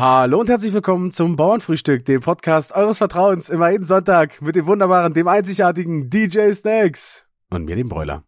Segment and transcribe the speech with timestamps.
[0.00, 4.66] Hallo und herzlich willkommen zum Bauernfrühstück, dem Podcast eures Vertrauens, immer jeden Sonntag mit dem
[4.66, 8.22] wunderbaren, dem einzigartigen DJ Snacks und mir, dem Bräuler.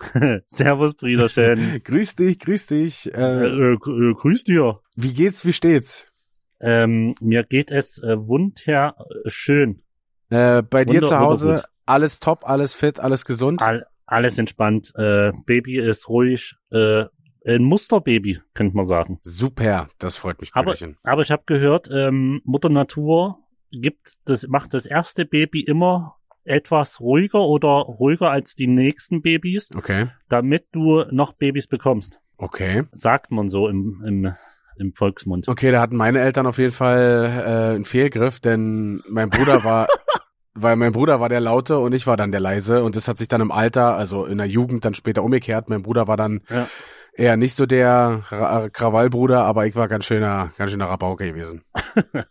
[0.46, 1.80] Servus, Brüderchen.
[1.84, 3.14] grüß dich, grüß dich.
[3.14, 4.80] Äh, äh, äh, grüß dir.
[4.96, 6.10] Wie geht's, wie steht's?
[6.58, 9.84] Ähm, mir geht es äh, wunderschön.
[10.28, 13.62] Äh, bei dir Wunder- zu Hause alles top, alles fit, alles gesund?
[13.62, 14.92] All, alles entspannt.
[14.96, 16.56] Äh, Baby ist ruhig.
[16.72, 17.04] Äh,
[17.46, 19.18] ein Musterbaby, könnte man sagen.
[19.22, 20.96] Super, das freut mich, Aber, Brüderchen.
[21.02, 23.38] aber ich habe gehört, ähm, Mutter Natur
[23.70, 29.70] gibt das, macht das erste Baby immer etwas ruhiger oder ruhiger als die nächsten Babys,
[29.74, 32.20] Okay, damit du noch Babys bekommst.
[32.36, 32.82] okay.
[32.92, 34.34] Sagt man so im, im,
[34.76, 35.48] im Volksmund.
[35.48, 37.26] Okay, da hatten meine Eltern auf jeden Fall
[37.70, 39.86] äh, einen Fehlgriff, denn mein Bruder war,
[40.54, 43.18] weil mein Bruder war der Laute und ich war dann der Leise und das hat
[43.18, 45.68] sich dann im Alter, also in der Jugend dann später umgekehrt.
[45.70, 46.66] Mein Bruder war dann Ja.
[47.12, 51.62] Eher nicht so der Ra Krawallbruder, aber ich war ganz schöner, ganz schöner Rabauke gewesen.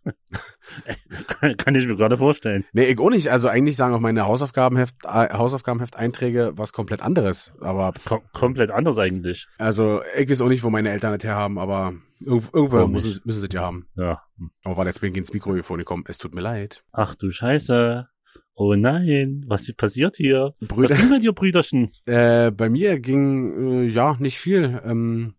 [1.28, 2.64] Kann, kann ich mir gerade vorstellen.
[2.72, 3.30] Nee, ich auch nicht.
[3.30, 7.54] Also eigentlich sagen auch meine Hausaufgabenheft, äh, Hausaufgabenheft-Einträge was komplett anderes.
[7.60, 9.48] Aber Kom komplett anders eigentlich.
[9.58, 13.42] also ich weiß auch nicht, wo meine Eltern das herhaben, aber irgendwo, irgendwo müssen, müssen
[13.42, 13.88] sie ja haben.
[13.96, 14.22] Ja.
[14.64, 16.04] Aber warte, jetzt bin ich ins Mikrofon gekommen.
[16.08, 16.84] Es tut mir leid.
[16.94, 18.06] Ach du Scheiße.
[18.54, 20.54] Oh nein, was ist passiert hier?
[20.60, 20.94] Brüder.
[20.94, 21.92] Was ging mit dir, Brüderchen?
[22.06, 24.82] Äh, bei mir ging äh, ja nicht viel.
[24.86, 25.34] Ähm,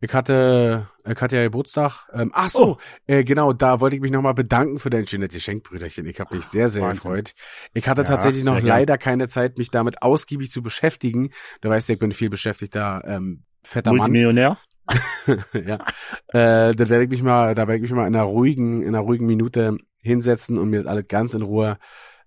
[0.00, 2.08] ich hatte, ich hatte ja Geburtstag.
[2.12, 2.76] Ähm, ach so, Oh.
[3.06, 6.06] äh, genau, da wollte ich mich nochmal bedanken für dein schönes Geschenk, Brüderchen.
[6.06, 6.96] Ich habe mich sehr, sehr Wahnsinn.
[7.02, 7.34] gefreut.
[7.72, 11.30] Ich hatte Ja, tatsächlich noch leider keine Zeit, mich damit ausgiebig zu beschäftigen.
[11.60, 13.98] Du weißt ja, ich bin viel beschäftigter ähm, fetter Mann.
[14.10, 14.58] Multimillionär?
[15.54, 15.78] ja.
[16.32, 18.88] Äh, das werde ich mich mal, da werde ich mich mal in einer ruhigen, in
[18.88, 21.78] einer ruhigen Minute hinsetzen und mir das alles ganz in Ruhe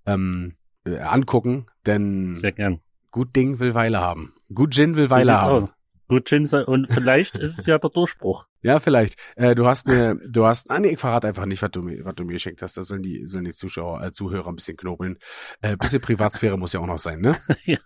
[0.07, 0.55] ähm,
[0.85, 2.79] äh, angucken, denn Sehr gern.
[3.11, 4.33] gut Ding will Weile haben.
[4.53, 5.63] Gut Gin will So Weile haben.
[5.65, 5.69] aus.
[6.09, 8.47] Gut, Gin und vielleicht ist es ja der Durchbruch.
[8.63, 9.17] Ja, vielleicht.
[9.37, 12.03] Äh, du hast mir, du hast, ah nee, ich verrate einfach nicht, was du mir,
[12.03, 12.75] was du mir geschenkt hast.
[12.75, 15.17] Das sollen die, sollen die Zuschauer, äh, Zuhörer ein bisschen knobeln.
[15.61, 17.37] Äh, bisschen Privatsphäre muss ja auch noch sein, ne?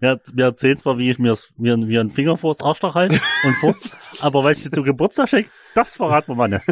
[0.00, 3.54] mir, mir erzählt zwar, wie ich mir, mir, mir einen Finger vors Arschloch halte und
[3.60, 6.66] furz, aber weil ich dir zum Geburtstag schenke, das verraten wir mal nicht.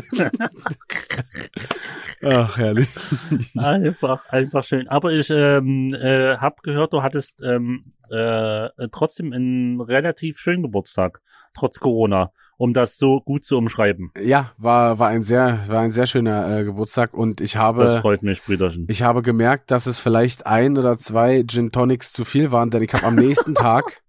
[2.23, 2.89] Ach, herrlich.
[3.57, 4.89] Einfach, einfach schön.
[4.89, 11.21] Aber ich ähm, äh, habe gehört, du hattest ähm, äh, trotzdem einen relativ schönen Geburtstag,
[11.55, 14.11] trotz Corona, um das so gut zu umschreiben.
[14.21, 18.01] Ja, war, war ein sehr, war ein sehr schöner äh, Geburtstag und ich Das habe,
[18.01, 18.87] freut mich, Brüderchen.
[18.89, 22.83] ich habe gemerkt, dass es vielleicht ein oder zwei Gin Tonics zu viel waren, denn
[22.83, 24.03] ich habe am nächsten Tag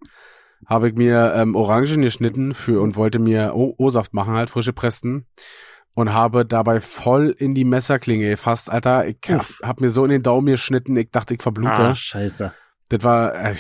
[0.66, 4.74] habe ich mir ähm, Orangen geschnitten für und wollte mir O- O-Saft machen, halt frische
[4.74, 5.26] Presten.
[6.00, 9.06] Und habe dabei voll in die Messerklinge gefasst, Alter.
[9.06, 11.74] Ich hab, hab mir so in den Daumen geschnitten, ich dachte, ich verblute.
[11.74, 12.54] ah, scheiße.
[12.88, 13.54] Das war, äh,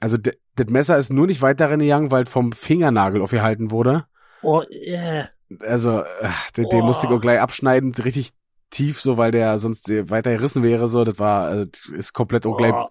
[0.00, 4.04] also das Messer ist nur nicht weiter reingegangen, weil es vom Fingernagel aufgehalten wurde.
[4.42, 5.28] Oh, yeah.
[5.60, 6.86] Also, äh, den, den Oh.
[6.86, 8.30] musste ich auch gleich abschneiden, richtig
[8.70, 11.04] tief, so, weil der sonst äh, weiter gerissen wäre, so.
[11.04, 11.66] Das war, äh,
[11.96, 12.88] ist komplett auch gleich, Oh.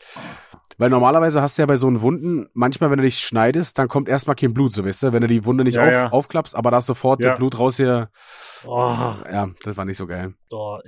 [0.80, 3.88] Weil normalerweise hast du ja bei so einen Wunden, manchmal, wenn du dich schneidest, dann
[3.88, 6.10] kommt erstmal kein Blut, so, weißt du, wenn du die Wunde nicht Ja, auf, ja.
[6.10, 7.30] aufklappst, aber da ist sofort Ja.
[7.30, 8.10] das Blut raus hier.
[8.66, 10.34] Oh, Ja, das war nicht so geil.
[10.50, 10.80] oh.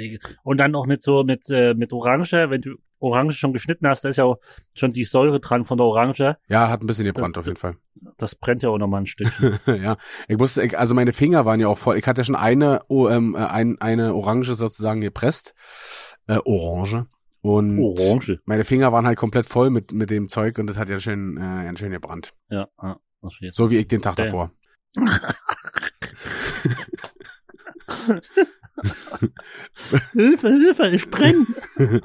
[0.43, 4.03] Und dann auch mit so, mit, äh, mit Orange, wenn du Orange schon geschnitten hast,
[4.03, 4.37] da ist ja auch
[4.75, 6.37] schon die Säure dran von der Orange.
[6.47, 7.75] Ja, hat ein bisschen gebrannt Das- auf jeden Fall.
[8.17, 9.31] Das brennt ja auch nochmal ein Stück.
[9.67, 9.97] ja,
[10.27, 11.97] ich musste, ich, also meine Finger waren ja auch voll.
[11.97, 15.53] Ich hatte schon eine, oh, ähm, äh, ein, eine Orange sozusagen gepresst,
[16.27, 17.05] äh, Orange.
[17.41, 18.39] Und Orange.
[18.45, 21.37] meine Finger waren halt komplett voll mit mit dem Zeug und das hat ja schön,
[21.37, 22.33] äh, schön gebrannt.
[22.49, 22.97] Ja, ja.
[23.21, 23.55] das steht.
[23.55, 24.25] So wie ich den Tag Ja.
[24.25, 24.51] davor.
[30.13, 31.45] Hilfe, Hilfe, ich brenne.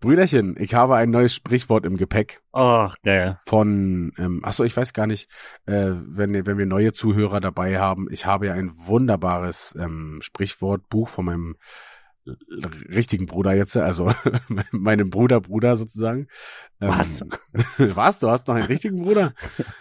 [0.00, 3.38] Brüderchen, ich habe ein neues Sprichwort im Gepäck Ach, geil.
[3.46, 5.30] von, ähm, ach so, ich weiß gar nicht,
[5.66, 8.08] äh, wenn, wenn wir neue Zuhörer dabei haben.
[8.10, 11.56] Ich habe ja ein wunderbares ähm, Sprichwortbuch von meinem
[12.88, 14.12] richtigen Bruder jetzt, also
[14.70, 16.28] meinem Bruder Bruder sozusagen.
[16.80, 17.24] Ähm, Was?
[17.96, 18.20] Was?
[18.20, 19.32] Du hast noch einen richtigen Bruder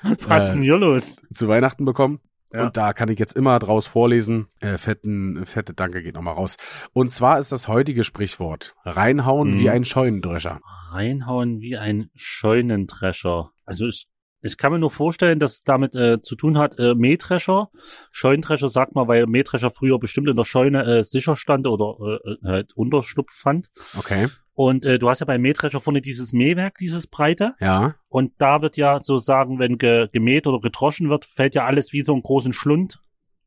[0.03, 1.17] Was denn hier los?
[1.33, 2.19] zu Weihnachten bekommen?
[2.53, 2.65] Ja.
[2.65, 4.47] Und da kann ich jetzt immer draus vorlesen.
[4.59, 6.57] Äh, fetten, fette Danke geht nochmal raus.
[6.91, 9.59] Und zwar ist das heutige Sprichwort reinhauen Mhm.
[9.59, 10.59] wie ein Scheunendrescher.
[10.91, 13.51] Reinhauen wie ein Scheunendrescher.
[13.65, 14.07] Also ich,
[14.41, 17.69] ich kann mir nur vorstellen, dass es damit äh, zu tun hat, äh, Mähdrescher.
[18.11, 22.31] Scheunendrescher sagt man, weil Mähdrescher früher bestimmt in der Scheune äh, sicher stand oder äh,
[22.31, 23.69] äh, halt Unterschlupf fand.
[23.97, 24.27] Okay.
[24.53, 27.55] Und äh, du hast ja beim Mähdrescher vorne dieses Mähwerk, dieses breite.
[27.59, 27.95] Ja.
[28.09, 31.93] Und da wird ja so sagen, wenn ge gemäht oder gedroschen wird, fällt ja alles
[31.93, 33.01] wie so einen großen Schlund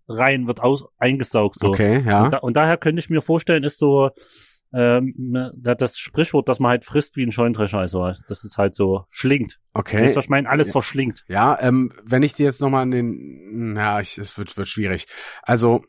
[0.08, 1.58] rein, wird aus eingesaugt.
[1.58, 1.68] So.
[1.68, 2.28] Okay, Und, ja.
[2.28, 4.10] da, und daher könnte ich mir vorstellen, ist so
[4.74, 8.74] ähm, da- das Sprichwort, dass man halt frisst wie ein Scheunendrescher, also das ist halt
[8.74, 9.60] so schlingt.
[9.72, 10.02] Okay.
[10.04, 10.48] Weißt du, was ich meine?
[10.48, 10.72] Alles Ja.
[10.72, 11.24] verschlingt.
[11.28, 15.06] Ja, ähm, wenn ich dir jetzt nochmal an den, na, ich, es wird, wird schwierig.
[15.42, 15.82] Also,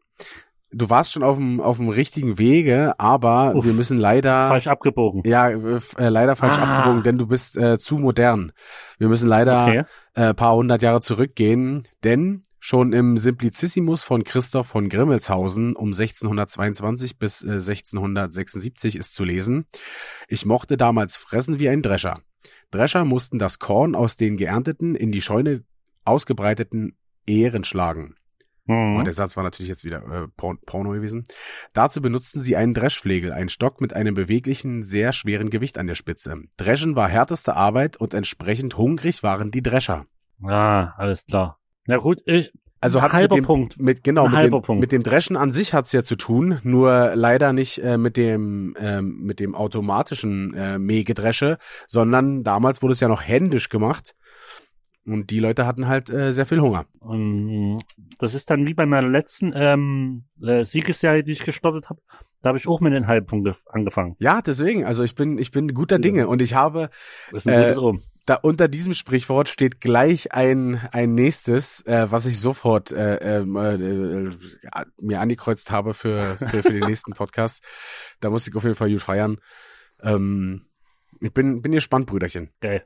[0.72, 3.66] du warst schon auf dem, auf dem richtigen Wege, aber Uff.
[3.66, 5.22] wir müssen leider, Falsch abgebogen.
[5.26, 5.80] ja, äh,
[6.10, 6.80] leider falsch Ah.
[6.80, 8.52] abgebogen, denn du bist äh, zu modern.
[8.98, 9.84] Wir müssen leider Okay.
[10.16, 17.20] äh, paar hundert Jahre zurückgehen, denn schon im Simplicissimus von Christoph von Grimmelshausen um 1622
[17.20, 19.66] bis äh, 1676 ist zu lesen.
[20.28, 22.22] Ich mochte damals fressen wie ein Drescher.
[22.72, 25.64] Drescher mussten das Korn aus den geernteten in die Scheune
[26.06, 26.98] ausgebreiteten
[27.28, 28.16] Ähren schlagen.
[28.66, 28.98] Mhm.
[28.98, 31.24] Oh, der Satz war natürlich jetzt wieder äh, Porn Porno gewesen.
[31.74, 35.94] Dazu benutzten sie einen Dreschflegel, einen Stock mit einem beweglichen, sehr schweren Gewicht an der
[35.94, 36.42] Spitze.
[36.58, 40.06] Dreschen war härteste Arbeit und entsprechend hungrig waren die Drescher.
[40.44, 41.60] Ah, alles klar.
[41.88, 42.52] Na gut, ich,
[42.82, 43.80] Also halber mit dem, Punkt.
[43.80, 44.82] Mit, genau, mit dem, Punkt.
[44.82, 48.76] mit dem Dreschen an sich hat's ja zu tun, nur leider nicht äh, mit dem
[48.80, 54.16] ähm, mit dem automatischen äh, Mähgedresche, sondern damals wurde es ja noch händisch gemacht
[55.06, 56.86] und die Leute hatten halt äh, sehr viel Hunger.
[57.04, 57.78] Ähm,
[58.18, 62.02] Das ist dann wie bei meiner letzten ähm, äh, Siegesserie, die ich gestartet habe.
[62.42, 64.16] Da habe ich auch mit den Halbpunkt gef- angefangen.
[64.20, 66.90] Ja, deswegen, also ich bin ich bin guter Dinge und ich habe
[67.32, 68.02] Das ist ein Äh, gutes Ohm.
[68.26, 73.56] da unter diesem Sprichwort steht gleich ein ein nächstes, äh, was ich sofort äh, ähm,
[73.56, 74.32] äh, äh,
[74.64, 77.64] ja, mir angekreuzt habe für für, für den nächsten Podcast.
[78.20, 79.38] Da muss ich auf jeden Fall gut feiern.
[80.04, 80.62] Ähm,
[81.22, 82.50] ich bin bin gespannt, Brüderchen.
[82.62, 82.86] Geil.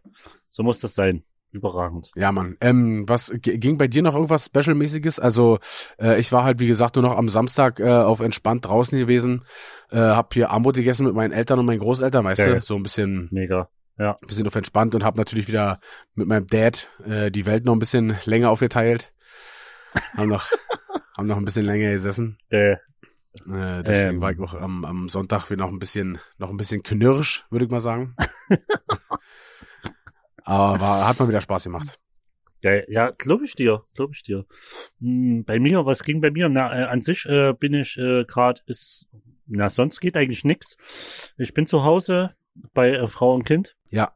[0.50, 1.24] So muss das sein.
[1.52, 2.12] Überragend.
[2.16, 2.58] Ja, Mann.
[2.62, 5.20] Ähm, was ging bei dir noch irgendwas Specialmäßiges?
[5.20, 5.58] Also
[6.00, 9.46] äh, ich war halt wie gesagt nur noch am Samstag äh, auf entspannt draußen gewesen,
[9.90, 12.54] äh, hab hier Armut gegessen mit meinen Eltern und meinen Großeltern, weißt Geil.
[12.56, 13.70] du, so ein bisschen Mega.
[13.98, 15.80] ein bisschen auf entspannt und habe natürlich wieder
[16.14, 19.12] mit meinem Dad äh, die Welt noch ein bisschen länger aufgeteilt.
[20.16, 20.52] haben noch
[21.18, 22.38] haben noch ein bisschen länger gesessen.
[22.50, 22.74] Äh,
[23.48, 24.22] Äh, deswegen Ähm.
[24.22, 27.66] war ich auch am, am Sonntag wieder noch ein bisschen noch ein bisschen knirsch, würde
[27.66, 28.16] ich mal sagen.
[30.50, 32.00] Aber war, hat mal wieder Spaß gemacht.
[32.64, 32.86] geil.
[32.90, 33.84] Ja, glaube ich dir.
[33.94, 34.46] Glaube ich dir.
[35.00, 36.50] Hm, bei mir, was ging bei mir?
[36.50, 39.08] Na, äh, an sich äh, bin ich äh, gerade ist.
[39.46, 40.76] Na, sonst geht eigentlich nix.
[41.38, 42.32] Ich bin zu Hause
[42.74, 43.76] bei äh, Frau und Kind.
[43.90, 44.12] Ja.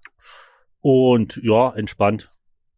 [0.82, 2.32] Und ja, entspannt.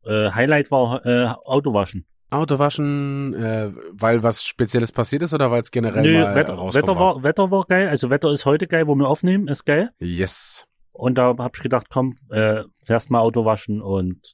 [0.03, 2.05] Äh, Highlight war äh, Autowaschen.
[2.31, 6.99] Autowaschen, äh, weil was Spezielles passiert ist oder weil es generell Nö, mal Wetter, Wetter
[6.99, 7.87] war, Wetter war geil.
[7.87, 9.91] Also Wetter ist heute geil, wo wir aufnehmen, ist geil.
[9.99, 10.67] Yes.
[10.95, 14.33] Und da hab ich gedacht, komm, äh, fährst mal Auto waschen und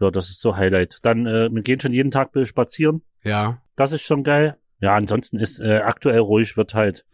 [0.00, 0.98] ja, das ist so Highlight.
[1.02, 3.02] Dann, äh, wir gehen schon jeden Tag spazieren.
[3.22, 3.60] Ja.
[3.76, 4.56] Das ist schon geil.
[4.80, 7.04] Ja, ansonsten ist äh, aktuell ruhig, wird halt,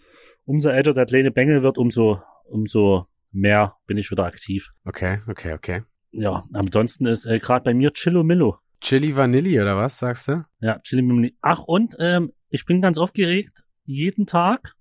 [0.45, 4.71] umso älter der kleine Bengel wird, umso, umso mehr bin ich wieder aktiv.
[4.85, 5.83] Okay, okay, okay.
[6.13, 8.59] Ja, ansonsten ist äh, gerade bei mir Chillo Millo.
[8.81, 10.45] Chili Vanilli oder was sagst du?
[10.61, 11.29] Ja, Chili Millo.
[11.41, 14.76] Ach, und ähm, ich bin ganz aufgeregt, jeden Tag,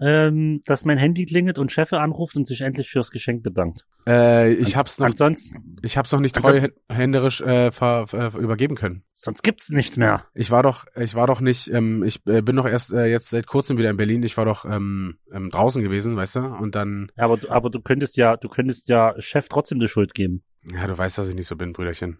[0.00, 3.86] ähm, dass mein Handy klingelt und Cheffe anruft und sich endlich fürs Geschenk bedankt.
[4.06, 9.02] Äh, ich hab's noch Ansonsten, Ich hab's noch nicht treuhänderisch äh, ver, ver, übergeben können.
[9.14, 10.24] sonst gibt's nichts mehr.
[10.34, 13.30] Ich war doch, ich war doch nicht, ähm, ich äh, bin doch erst äh, jetzt
[13.30, 14.22] seit kurzem wieder in Berlin.
[14.22, 16.40] Ich war doch ähm, ähm, draußen gewesen, weißt du?
[16.40, 19.88] Und dann, Ja, aber, du- aber du könntest ja, du könntest ja Chef trotzdem die
[19.88, 20.42] Schuld geben.
[20.72, 22.18] ja, du weißt, dass ich nicht so bin, Brüderchen.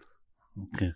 [0.73, 0.93] Okay.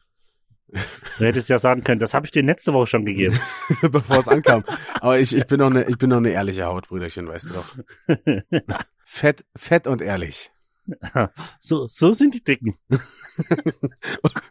[1.17, 3.37] Du hättest ja sagen können, das habe ich dir letzte Woche schon gegeben.
[3.81, 4.63] Bevor es ankam.
[4.99, 7.53] Aber ich, ich bin noch eine, ich bin noch eine ehrliche Haut, Brüderchen, weißt du
[7.53, 7.75] doch.
[9.05, 10.51] Fett, fett und ehrlich.
[11.59, 12.77] so, so sind die Dicken.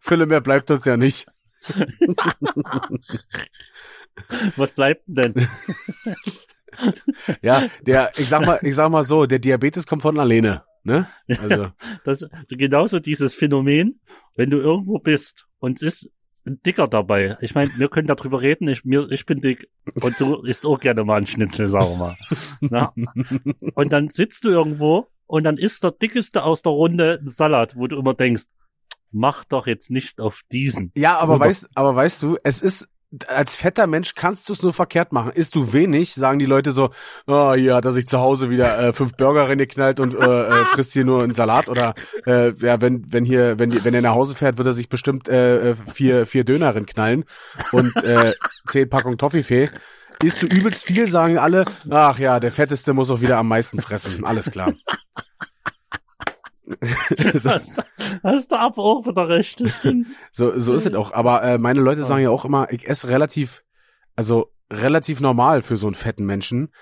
[0.01, 1.27] Fülle mehr bleibt uns ja nicht.
[4.57, 5.49] Was bleibt denn denn?
[7.43, 11.09] Ja, der, ich sag mal, ich sag mal so, der Diabetes kommt von alleine, ne?
[11.39, 11.69] Also,
[12.05, 14.01] Das, genauso dieses Phänomen,
[14.37, 16.11] wenn du irgendwo bist und es ist
[16.47, 17.37] ein Dicker dabei.
[17.41, 19.69] Ich meine, wir können darüber reden, ich, mir, ich bin dick
[20.01, 22.17] und du isst auch gerne mal einen Schnitzel, sagen wir mal.
[22.61, 22.93] Na?
[23.75, 27.77] Und dann sitzt du irgendwo und dann isst der Dickeste aus der Runde einen Salat,
[27.77, 28.45] wo du immer denkst,
[29.11, 30.93] mach doch jetzt nicht auf diesen.
[30.97, 31.45] Ja, aber Super.
[31.47, 32.89] weißt, aber weißt du, es ist
[33.27, 35.33] als fetter Mensch kannst du es nur verkehrt machen.
[35.33, 36.91] Isst du wenig, sagen die Leute so,
[37.27, 40.65] oh, hier hat er sich zu Hause wieder äh, fünf Burger reingeknallt und äh, äh,
[40.73, 41.95] frisst hier nur einen Salat oder
[42.27, 44.89] äh, ja, wenn wenn hier wenn die, wenn er nach Hause fährt, wird er sich
[44.89, 47.25] bestimmt äh, äh, vier vier Döner knallen
[47.73, 48.35] und äh,
[48.69, 49.71] zehn Packungen Toffifee.
[50.23, 53.81] Isst du übelst viel, sagen alle, ach ja, der fetteste muss auch wieder am meisten
[53.81, 54.25] fressen.
[54.25, 54.75] Alles klar.
[57.35, 57.73] so, Hast,
[58.23, 59.83] hast du aber auch wieder recht, das
[60.33, 61.13] so, so ist es auch.
[61.13, 63.63] Aber äh, meine Leute sagen ja auch immer, ich esse relativ,
[64.17, 66.73] also relativ normal für so einen fetten Menschen.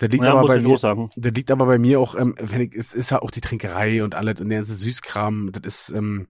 [0.00, 2.74] Der liegt Ja, aber bei mir, der liegt aber bei mir auch, ähm, wenn ich,
[2.74, 5.50] es ist ja auch die Trinkerei und alles und der ganze Süßkram.
[5.52, 6.28] Das ist, ähm,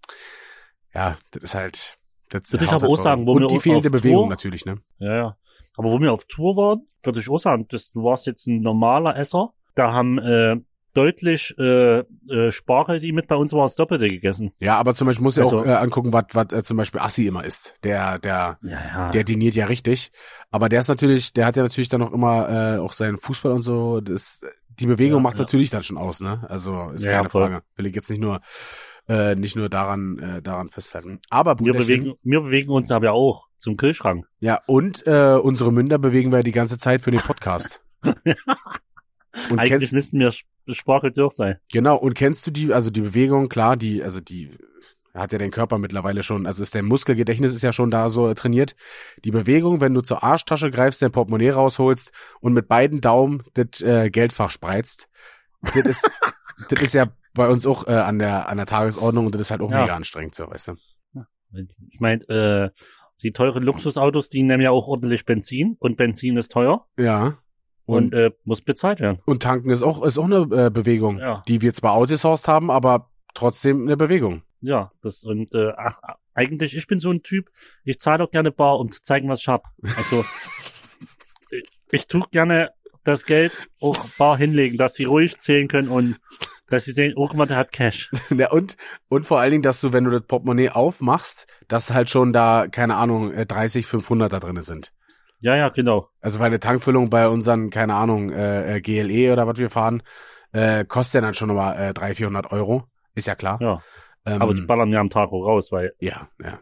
[0.95, 1.99] ja, das ist halt.
[2.31, 4.65] Das Würde ich aber halt auch sagen, wo und wir die fehlende Bewegung Tour- natürlich,
[4.65, 4.79] ne?
[4.99, 5.37] Ja, ja.
[5.77, 8.61] Aber wo wir auf Tour waren, würde ich auch sagen, dass du warst jetzt ein
[8.61, 9.53] normaler Esser.
[9.75, 10.57] da haben äh,
[10.99, 14.53] deutlich äh, äh, Spargel, die mit bei uns war, das Doppelte gegessen.
[14.59, 17.01] Ja, aber zum Beispiel muss ja Also- auch äh, angucken, was was äh, zum Beispiel
[17.01, 17.77] Assi immer isst.
[17.85, 19.11] Der, der, Ja, ja.
[19.11, 20.11] der diniert ja richtig.
[20.51, 23.53] Aber der ist natürlich, der hat ja natürlich dann noch immer äh, auch seinen Fußball
[23.53, 24.01] und so.
[24.01, 25.45] Das, die Bewegung Ja, macht's ja.
[25.45, 26.45] natürlich dann schon aus, ne?
[26.49, 27.49] Also ist Ja, keine voll.
[27.49, 27.63] Frage.
[27.77, 28.41] Will ich jetzt nicht nur
[29.09, 31.21] äh, nicht nur daran äh, daran festhalten.
[31.31, 34.27] Aber wir, bewegen, wir bewegen uns aber auch zum Kühlschrank.
[34.41, 37.81] ja und äh, unsere Münder bewegen wir die ganze Zeit für den Podcast.
[39.51, 40.33] und Eigentlich müssten wir
[40.75, 41.57] Spargel durch sein.
[41.73, 44.57] genau und kennst du die also die Bewegung klar die also die
[45.15, 48.33] hat ja den Körper mittlerweile schon also ist der Muskelgedächtnis ist ja schon da so
[48.35, 48.77] trainiert.
[49.25, 53.81] Die Bewegung wenn du zur Arschtasche greifst dein Portemonnaie rausholst und mit beiden Daumen das
[53.81, 55.09] äh, Geldfach spreizt
[55.63, 56.11] das ist
[56.69, 59.51] das ist ja bei uns auch äh, an der an der Tagesordnung und das ist
[59.51, 59.81] halt auch Ja.
[59.83, 60.75] mega anstrengend so weißt du.
[61.91, 62.71] Ich meine, äh,
[63.23, 66.87] die teuren Luxusautos, die nehmen ja auch ordentlich Benzin und Benzin ist teuer.
[66.99, 67.39] Ja
[67.89, 69.19] und, und äh, muss bezahlt werden.
[69.25, 71.43] und tanken ist auch ist auch eine äh, Bewegung Ja.
[71.49, 75.99] die wir zwar outgesourced haben aber trotzdem eine Bewegung Ja, das und äh, ach,
[76.35, 77.51] eigentlich, ich bin so ein Typ,
[77.85, 79.65] ich zahle doch gerne bar, um zu zeigen, was ich hab.
[79.97, 80.25] Also
[81.51, 82.71] ich, ich tu gerne
[83.05, 86.17] das Geld auch bar hinlegen, dass sie ruhig zählen können und
[86.69, 88.11] dass sie sehen, oh, der hat Cash.
[88.37, 88.77] Ja, und,
[89.09, 92.67] und vor allen Dingen, dass du, wenn du das Portemonnaie aufmachst, dass halt schon da,
[92.69, 94.93] keine Ahnung, äh, 30, 500 da drinne sind.
[95.41, 96.09] Ja, ja, genau.
[96.21, 100.03] Also weil eine Tankfüllung bei unseren, keine Ahnung, äh, äh, GLE oder was wir fahren,
[100.53, 102.85] äh, kostet ja dann schon nochmal äh, 300, 400 Euro.
[103.15, 103.59] Ist ja klar.
[103.61, 103.83] Ja.
[104.27, 106.59] Ähm, Aber die ballern mir am Tag auch raus, weil ja, ja.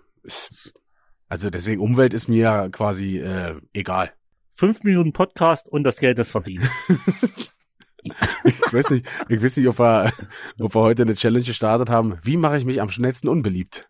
[1.29, 4.13] Also deswegen, Umwelt ist mir quasi äh, egal.
[4.51, 6.69] fünf Minuten Podcast und das Geld ist verdient.
[8.45, 10.13] Ich weiß nicht, ich weiß nicht, ob wir,
[10.61, 12.19] ob wir heute eine Challenge gestartet haben.
[12.23, 13.89] Wie mache ich mich am schnellsten unbeliebt?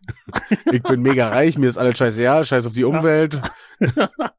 [0.71, 3.39] Ich bin mega reich, mir ist alles scheißegal, scheiß auf die Umwelt.
[3.79, 4.09] Ja.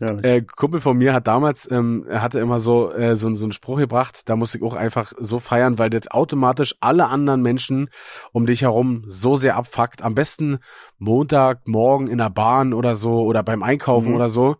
[0.00, 3.52] äh, Kumpel von mir hat damals, ähm, er hatte immer so, äh, so, so einen
[3.52, 7.88] Spruch gebracht, da musste ich auch einfach so feiern, weil das automatisch alle anderen Menschen
[8.32, 10.02] um dich herum so sehr abfuckt.
[10.02, 10.58] Am besten
[10.98, 14.16] Montagmorgen in der Bahn oder so oder beim Einkaufen Mhm.
[14.16, 14.56] oder so.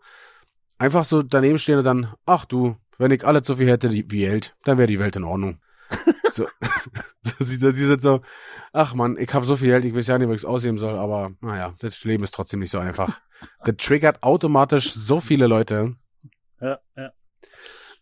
[0.79, 4.03] Einfach so daneben stehen und dann, ach du, wenn ich alles so viel hätte wie
[4.03, 5.59] Geld, dann wäre die Welt in Ordnung.
[6.31, 6.47] so,
[7.39, 8.21] sieht die sind so,
[8.73, 10.77] ach man, ich habe so viel Geld, ich weiß ja nicht, wo ich es ausgeben
[10.77, 13.19] soll, aber naja, das Leben ist trotzdem nicht so einfach.
[13.63, 15.95] Das triggert automatisch so viele Leute.
[16.59, 17.11] Ja, ja.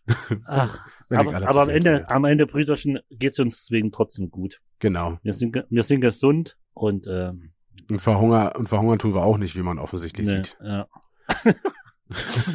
[0.46, 0.78] Ach,
[1.10, 4.62] aber, aber am Ende, am Ende, Brüderchen, geht's uns deswegen trotzdem gut.
[4.78, 5.18] Genau.
[5.22, 7.52] Wir sind, wir sind gesund und ähm,
[7.90, 10.56] Und verhungern, und verhungern tun wir auch nicht, wie man offensichtlich ne, sieht.
[10.62, 10.88] ja.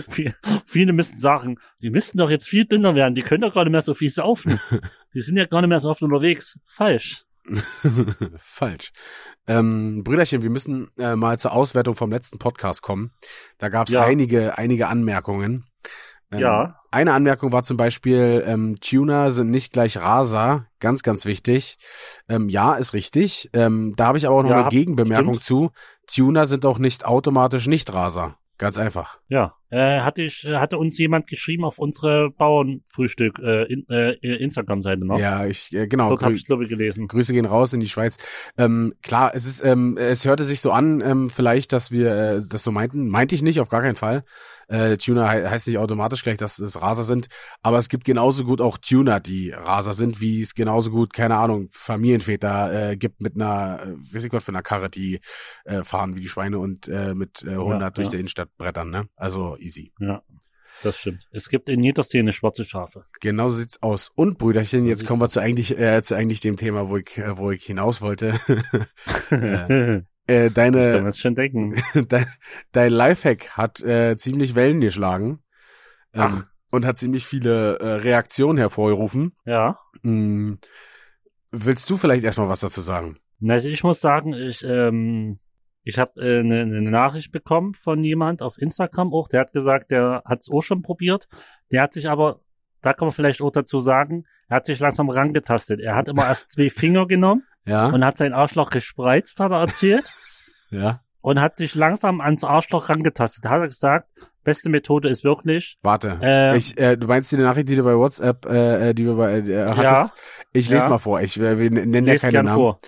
[0.10, 0.34] Viel-
[0.66, 3.72] Viele müssten sagen, die müssten doch jetzt viel dünner werden, die können doch gar nicht
[3.72, 4.60] mehr so viel saufen.
[5.14, 6.58] Die sind ja gar nicht mehr so oft unterwegs.
[6.66, 7.26] Falsch.
[8.38, 8.92] Falsch.
[9.48, 13.12] Ähm, Brüderchen, wir müssen äh, mal zur Auswertung vom letzten Podcast kommen.
[13.58, 14.04] Da gab es Ja.
[14.04, 15.66] einige, einige Anmerkungen.
[16.32, 16.78] Ähm, Ja.
[16.92, 20.68] Eine Anmerkung war zum Beispiel, ähm, Tuner sind nicht gleich Raser.
[20.80, 21.78] Ganz, ganz wichtig.
[22.30, 23.50] Ähm, ja, ist richtig.
[23.54, 25.44] Ähm, da habe ich aber auch noch Ja, eine Gegenbemerkung stimmt.
[25.44, 25.72] zu.
[26.08, 28.38] Tuner sind auch nicht automatisch nicht Raser.
[28.62, 29.20] Ganz einfach.
[29.28, 34.14] Ja, äh, hatte ich, äh, hatte uns jemand geschrieben auf unsere Bauernfrühstück äh, in, äh,
[34.14, 35.18] Instagram-Seite noch.
[35.18, 36.10] Ja, ich, äh, genau.
[36.10, 37.08] Dort habe ich glaube ich gelesen.
[37.08, 38.18] Grüße gehen raus in die Schweiz.
[38.58, 42.42] Ähm, klar, es ist, ähm, es hörte sich so an, ähm, vielleicht, dass wir äh,
[42.50, 43.08] das so meinten.
[43.08, 44.24] Meinte ich nicht, auf gar keinen Fall.
[44.72, 47.28] Äh, Tuner he heißt nicht automatisch gleich, dass es Raser sind,
[47.62, 51.36] aber es gibt genauso gut auch Tuner, die Raser sind, wie es genauso gut, keine
[51.36, 55.20] Ahnung, Familienväter äh, gibt mit einer, äh, weiß ich Gott, für einer Karre, die
[55.66, 58.12] äh, fahren wie die Schweine und äh, mit äh, 100 Ja, durch ja.
[58.12, 59.08] die Innenstadt brettern, ne?
[59.18, 59.94] Also easy.
[60.00, 60.24] Ja,
[60.84, 61.28] das stimmt.
[61.32, 63.06] Es gibt in jeder Szene schwarze Schafe.
[63.20, 64.10] Genau so sieht's aus.
[64.16, 67.18] Und Brüderchen, So jetzt kommen wir zu eigentlich, äh, zu eigentlich dem Thema, wo ich,
[67.18, 68.40] äh, wo ich hinaus wollte.
[69.32, 71.82] äh, äh, Kann deine, man es schon denken.
[72.08, 72.26] dein,
[72.72, 75.44] dein Lifehack hat äh, ziemlich Wellen geschlagen
[76.14, 76.46] ähm, Ach.
[76.72, 79.34] und hat ziemlich viele äh, Reaktionen hervorgerufen.
[79.46, 79.78] Ja.
[80.04, 80.60] Hm,
[81.52, 83.18] willst du vielleicht erstmal was dazu sagen?
[83.48, 85.40] Also ich muss sagen, ich, ähm,
[85.84, 89.52] ich habe eine äh, ne ne Nachricht bekommen von jemand auf Instagram auch, der hat
[89.54, 91.28] gesagt, der hat es auch schon probiert.
[91.72, 92.40] Der hat sich aber,
[92.82, 95.80] da kann man vielleicht auch dazu sagen, er hat sich langsam rangetastet.
[95.80, 99.62] Er hat immer erst zwei Finger genommen Ja, und hat sein Arschloch gespreizt, hat er
[99.62, 100.06] erzählt,
[100.70, 101.00] ja.
[101.22, 103.46] und hat sich langsam ans Arschloch rangetastet.
[103.46, 104.08] Da hat er gesagt,
[104.44, 107.96] beste Methode ist wirklich, Warte, Äh, ich, äh, du meinst die Nachricht, die du bei
[107.96, 109.84] WhatsApp, äh, äh, die wir bei äh, hattest?
[109.84, 110.10] Ja.
[110.54, 110.90] Ich lese Ja.
[110.90, 111.22] mal vor.
[111.22, 112.56] Ich äh, wir nennen ja keine Namen.
[112.56, 112.80] vor.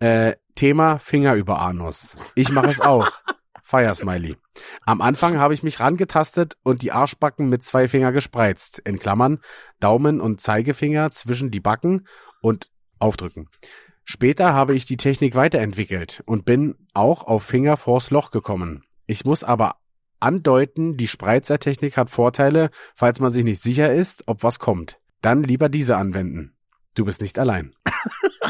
[0.00, 2.16] Äh, Thema Finger über Anus.
[2.34, 3.08] Ich mache es auch.
[3.62, 4.36] Feiersmiley.
[4.84, 8.80] Am Anfang habe ich mich rangetastet und die Arschbacken mit zwei Finger gespreizt.
[8.80, 9.38] In Klammern
[9.78, 12.08] Daumen und Zeigefinger zwischen die Backen
[12.40, 13.48] und aufdrücken.
[14.04, 18.82] Später habe ich die Technik weiterentwickelt und bin auch auf Finger vors Loch gekommen.
[19.06, 19.76] Ich muss aber
[20.18, 24.98] andeuten, die Spreizzertechnik hat Vorteile, falls man sich nicht sicher ist, ob was kommt.
[25.20, 26.56] Dann lieber diese anwenden.
[26.94, 27.74] Du bist nicht allein.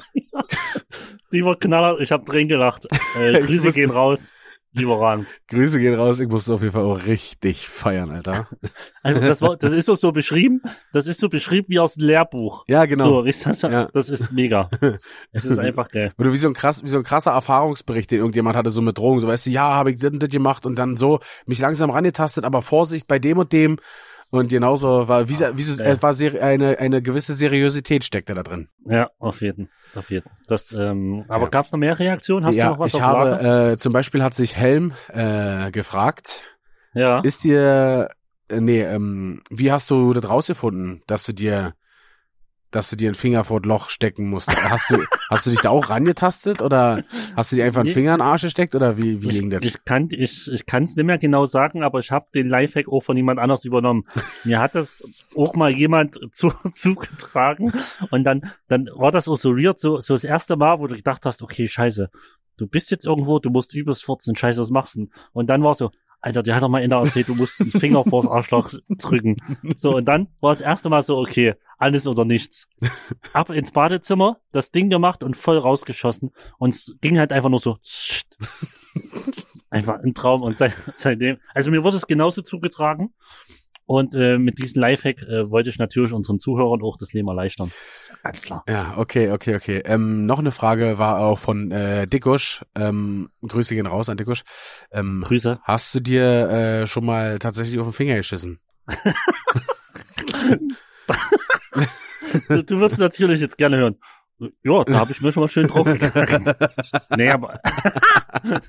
[1.31, 2.87] Lieber Knaller, ich habe drin gelacht.
[3.19, 4.33] Äh, Grüße wusste- gehen raus.
[4.73, 5.27] Lieber Ran.
[5.49, 8.47] Grüße gehen raus, ich musste auf jeden Fall auch richtig feiern, Alter.
[9.03, 10.61] Also das, war, das ist so, so beschrieben,
[10.93, 12.65] das ist so beschrieben wie aus dem Lehrbuch.
[12.69, 13.25] Ja, genau.
[13.25, 13.89] So, schon, Ja.
[13.93, 14.69] das ist mega.
[15.33, 16.13] Es ist einfach geil.
[16.19, 18.97] Oder wie so ein krass, wie so ein krasser Erfahrungsbericht, den irgendjemand hatte, so mit
[18.97, 21.59] Drogen, so weißt du, ja, habe ich das und das gemacht und dann so mich
[21.59, 23.79] langsam rangetastet, aber Vorsicht bei dem und dem.
[24.31, 25.93] Und genauso war, wie, wie so, geil.
[25.93, 28.69] es war seri- eine, eine gewisse Seriosität steckte da drin.
[28.87, 30.31] Ja, auf jeden, auf jeden.
[30.47, 31.51] Das, ähm, aber Ja.
[31.51, 32.47] gab's noch mehr Reaktionen?
[32.47, 33.39] Hast ja, du noch was ich Lager?
[33.43, 36.45] habe, äh, zum Beispiel hat sich Helm äh, gefragt,
[36.95, 37.21] Ja.
[37.21, 38.11] ist dir,
[38.49, 41.75] äh, nee, ähm, wie hast du das rausgefunden, dass du dir,
[42.71, 44.49] dass du dir einen Finger vor das Loch stecken musst?
[44.71, 47.05] Hast du, hast du dich da auch rangetastet oder
[47.37, 47.93] hast du dir einfach einen.
[47.93, 49.65] Finger in den Arsch gesteckt oder wie, wie ich, ging das?
[49.65, 52.89] ich kann ich, ich kann es nicht mehr genau sagen, aber ich habe den Lifehack
[52.89, 54.05] auch von jemand anders übernommen.
[54.45, 55.03] Mir hat das
[55.37, 57.73] auch mal jemand zu, zugetragen
[58.11, 60.95] und dann dann war das auch so weird, so, so das erste Mal, wo du
[60.95, 62.11] gedacht hast, okay, scheiße,
[62.57, 65.01] du bist jetzt irgendwo, du musst übelst furzen, scheiße, was machst du?
[65.01, 65.13] denn?
[65.33, 67.71] Und dann war so, Alter, der hat doch mal in der erzählt, du musst den
[67.71, 69.37] Finger vors Arschloch drücken.
[69.77, 72.69] So, und dann war das erste Mal so, okay, alles oder nichts.
[73.33, 76.31] Ab ins Badezimmer, das Ding gemacht und voll rausgeschossen.
[76.59, 77.79] Und es ging halt einfach nur so.
[79.71, 83.15] Einfach ein Traum und seit, seitdem, also mir wurde es genauso zugetragen.
[83.91, 87.73] Und äh, mit diesem Lifehack äh, wollte ich natürlich unseren Zuhörern auch das Leben erleichtern.
[87.99, 88.63] Ist ja ganz klar.
[88.69, 89.83] Ja, okay, okay, okay.
[89.85, 92.65] Ähm, noch eine Frage war auch von äh, Dickusch.
[92.77, 94.45] Ähm, Grüße gehen raus an Dickusch.
[94.93, 95.59] Ähm, Grüße.
[95.65, 98.61] hast du dir äh, schon mal tatsächlich auf den Finger geschissen?
[102.49, 103.97] Du, du würdest natürlich jetzt gerne hören.
[104.63, 105.85] Ja, da habe ich mir schon mal schön drauf.
[107.17, 107.61] Nee, aber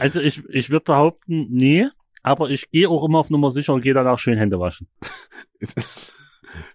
[0.00, 1.86] also ich, ich würde behaupten, nee,
[2.28, 4.88] aber ich gehe auch immer auf Nummer sicher und gehe danach schön Hände waschen.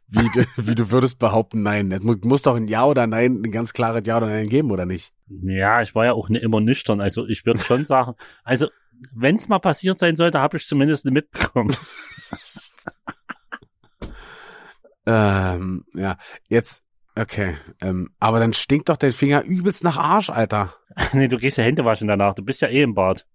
[0.08, 1.92] wie, du, wie du würdest behaupten, nein.
[1.92, 4.72] Es mu- muss doch ein Ja oder Nein, ein ganz klares Ja oder Nein geben,
[4.72, 5.14] oder nicht?
[5.28, 8.68] Ja, ich war ja auch nicht immer nüchtern, also ich würde schon sagen, also
[9.14, 11.76] wenn es mal passiert sein sollte, habe ich zumindest nicht mitbekommen.
[15.06, 16.82] Ähm, ja, jetzt,
[17.18, 17.58] okay.
[17.82, 20.76] Ähm, aber dann stinkt doch dein Finger übelst nach Arsch, Alter.
[21.14, 23.26] nee, du gehst ja Hände waschen danach, du bist ja eh im Bad.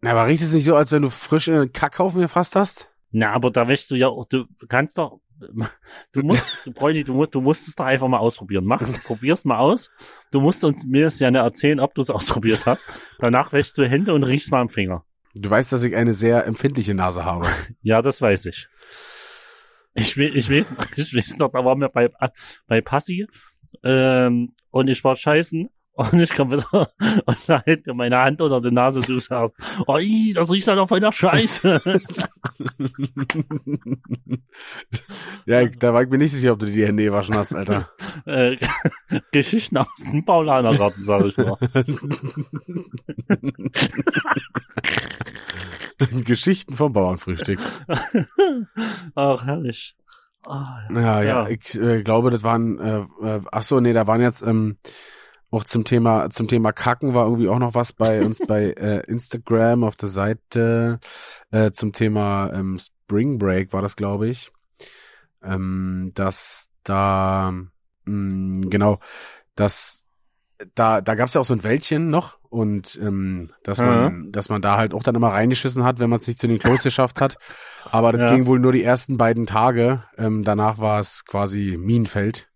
[0.00, 2.88] Na, aber riecht es nicht so, als wenn du frisch in einen Kackhaufen gefasst hast?
[3.10, 5.20] Na, aber da wäschst du ja auch, du kannst doch,
[6.12, 8.64] du musst, du Bräuni, du musst, du musst es doch einfach mal ausprobieren.
[8.64, 9.90] Mach, probier's mal aus.
[10.30, 12.82] Du musst uns mir es ja nicht erzählen, ob du es ausprobiert hast.
[13.18, 15.04] Danach wäschst du Hände und riechst mal am Finger.
[15.34, 17.48] Du weißt, dass ich eine sehr empfindliche Nase habe.
[17.82, 18.68] Ja, das weiß ich.
[19.94, 22.08] Ich, we- ich weiß, ich weiß noch, da waren wir bei,
[22.66, 23.26] bei Passi,
[23.82, 25.68] ähm, und ich war scheißen.
[25.98, 26.88] Und ich komme wieder
[27.26, 30.68] und da hält mir meine Hand unter die Nase, du sagst, oh, ii, das riecht
[30.68, 31.80] halt auf einer Scheiße.
[35.46, 37.88] ja, da war ich mir nicht sicher, ob du dir die Hände gewaschen hast, Alter.
[38.26, 38.56] äh,
[39.32, 41.58] Geschichten aus dem Paulanergarten, sag ich mal.
[46.24, 47.58] Geschichten vom Bauernfrühstück.
[49.16, 49.96] Ach, herrlich.
[50.46, 50.78] Ja.
[50.94, 51.48] Ja, ja, Ja.
[51.48, 54.76] ich äh, glaube, das waren, äh, äh, ach so, nee, da waren jetzt ähm,
[55.50, 59.00] auch zum Thema, zum Thema Kacken war irgendwie auch noch was bei uns bei äh,
[59.06, 60.98] Instagram auf der Seite
[61.50, 64.50] äh, zum Thema ähm, Spring Break war das, glaube ich,
[65.42, 67.52] ähm, dass da
[68.04, 68.98] mh, genau,
[69.54, 70.04] dass
[70.74, 74.60] da da gab's ja auch so ein Wäldchen noch und ähm, dass man dass man
[74.60, 77.20] da halt auch dann immer reingeschissen hat, wenn man es nicht zu den Klos geschafft
[77.20, 77.38] hat.
[77.90, 78.34] Aber das Ja.
[78.34, 80.02] ging wohl nur die ersten beiden Tage.
[80.16, 82.48] Ähm, danach war es quasi Minenfeld.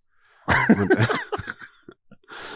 [0.68, 0.90] Und,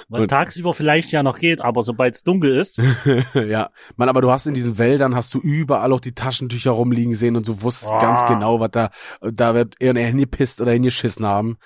[0.09, 2.79] Weil Und- tagsüber vielleicht ja noch geht, aber sobald es dunkel ist,
[3.35, 7.14] ja, man, aber du hast in diesen Wäldern hast du überall auch die Taschentücher rumliegen
[7.14, 7.99] sehen und du wusstest Ah.
[8.01, 8.90] ganz genau, was da
[9.21, 11.59] da wird eher hingepisst oder hingeschissen haben.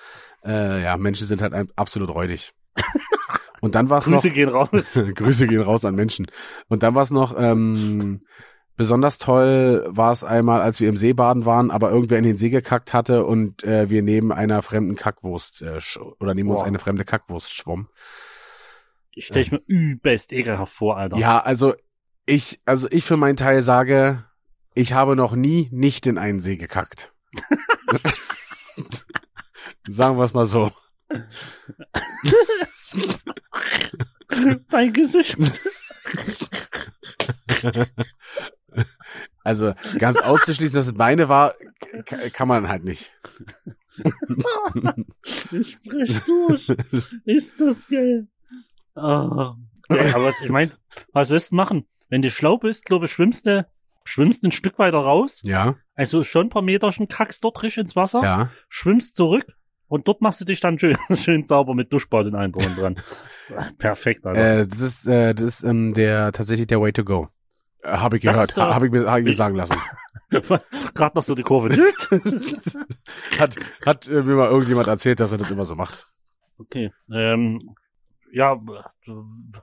[0.43, 2.51] Äh, ja, Menschen sind halt absolut räudig.
[3.61, 4.69] Und dann war es noch Grüße gehen raus.
[5.15, 6.25] Grüße gehen raus an Menschen.
[6.67, 8.21] Und dann war es noch ähm,
[8.75, 12.37] besonders toll, war es einmal, als wir im See baden waren, aber irgendwer in den
[12.37, 15.79] See gekackt hatte und äh, wir neben einer fremden Kackwurst äh,
[16.19, 16.65] oder neben uns Boah.
[16.65, 17.87] eine fremde Kackwurst schwamm.
[19.13, 21.17] Ich stelle ich mir übelst ekelhaft vor, Alter.
[21.17, 21.73] Ja, also
[22.25, 24.25] ich, also ich für meinen Teil sage,
[24.73, 27.13] ich habe noch nie nicht in einen See gekackt.
[29.87, 30.71] Sagen wir es mal so.
[34.69, 35.37] Mein Gesicht.
[39.43, 41.55] Also ganz auszuschließen, dass es meine war,
[42.31, 43.11] kann man halt nicht.
[45.51, 46.69] Ich sprich durch.
[47.25, 48.27] Ist das geil.
[48.95, 49.55] Ah.
[49.89, 50.71] Ja, aber was, ich meine,
[51.13, 51.85] was willst du machen?
[52.09, 53.65] Wenn du schlau bist, glaube ich, schwimmst du
[54.03, 57.95] schwimmst ein Stück weiter raus, Ja, also schon ein paar Meterchen, kackst dort frisch ins
[57.95, 58.49] Wasser, ja.
[58.67, 59.45] schwimmst zurück
[59.87, 62.95] und dort machst du dich dann schön, schön sauber mit Duschbad drum und dran.
[63.77, 64.61] Perfekt, Alter.
[64.61, 67.27] Äh, das ist, äh, das ist ähm, der tatsächlich der Way to go.
[67.83, 69.75] Äh, Habe ich gehört, ha, habe ich, mir- hab ich mir sagen lassen.
[70.31, 71.69] Gerade noch so die Kurve.
[73.37, 76.07] hat hat äh, mir mal irgendjemand erzählt, dass er das immer so macht.
[76.57, 76.91] Okay.
[77.11, 77.59] Ähm,
[78.31, 78.57] ja,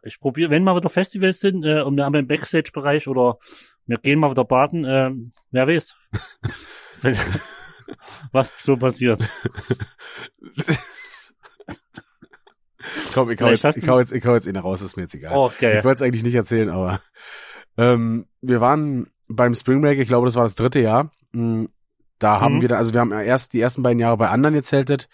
[0.03, 3.39] ich probiere, wenn mal wieder Festivals sind, äh, und wir haben einen Backstage-Bereich oder
[3.87, 5.97] wir gehen mal wieder baden, ähm, wer weiß.
[8.33, 9.21] Was so passiert.
[13.13, 15.03] Komm, ich hau, Vielleicht jetzt, ich, hau jetzt, ich hau jetzt ihn raus, ist mir
[15.03, 15.35] jetzt egal.
[15.37, 15.79] Oh, geil.
[15.79, 17.01] Ich wollte es eigentlich nicht erzählen, aber
[17.77, 21.11] ähm, wir waren beim Spring Break, ich glaube, das war das dritte Jahr.
[21.33, 21.65] Mm,
[22.19, 22.61] Da haben Mhm.
[22.63, 25.09] wir, da, also wir haben erst die ersten beiden Jahre bei anderen gezeltet,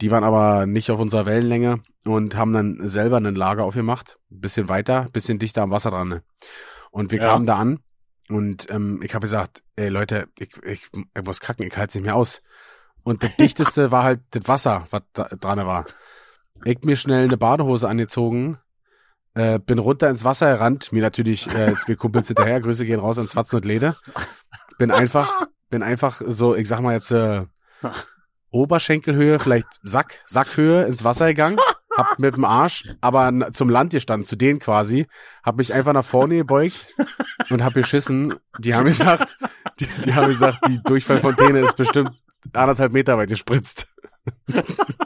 [0.00, 4.40] die waren aber nicht auf unserer Wellenlänge und haben dann selber ein Lager aufgemacht, ein
[4.40, 6.08] bisschen weiter, ein bisschen dichter am Wasser dran.
[6.08, 6.22] ne?
[6.90, 7.26] Und wir Ja.
[7.28, 7.80] kamen da an
[8.28, 12.04] und ähm, ich habe gesagt, ey Leute, ich, ich, ich muss kacken, ich halte nicht
[12.04, 12.42] mehr aus.
[13.02, 15.86] Und das dichteste war halt das Wasser, was da dran war.
[16.64, 18.58] Ich mir schnell eine Badehose angezogen,
[19.34, 23.18] äh, bin runter ins Wasser gerannt, mir natürlich äh, zwei Kumpels hinterher, Grüße gehen raus
[23.18, 23.96] ans Fatzen und Lede.
[24.78, 27.44] Bin einfach, bin einfach so, ich sag mal jetzt äh,
[28.50, 31.58] Oberschenkelhöhe, vielleicht Sack, Sackhöhe ins Wasser gegangen,
[31.96, 35.06] hab mit dem Arsch, aber zum Land gestanden, zu denen quasi,
[35.42, 36.94] hab mich einfach nach vorne gebeugt
[37.50, 38.34] und hab geschissen.
[38.58, 39.36] Die haben gesagt,
[39.80, 42.10] die, die haben gesagt, die Durchfallfontäne ist bestimmt
[42.52, 43.88] anderthalb Meter weit gespritzt.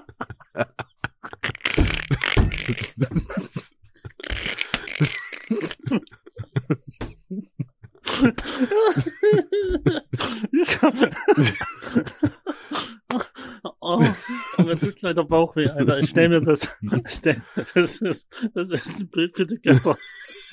[15.21, 15.99] leider Bauchweh, Alter.
[15.99, 16.69] Ich stell mir das,
[17.07, 17.43] stell,
[17.75, 19.97] das ist, das ist ein Bild für die Götter.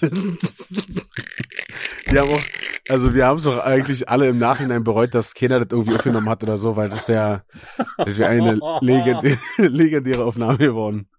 [2.06, 2.42] Wir haben auch,
[2.88, 6.30] also wir haben es doch eigentlich alle im Nachhinein bereut, dass keiner das irgendwie aufgenommen
[6.30, 7.44] hat oder so, weil das wäre
[7.98, 11.10] das eine legendäre, legendäre Aufnahme geworden.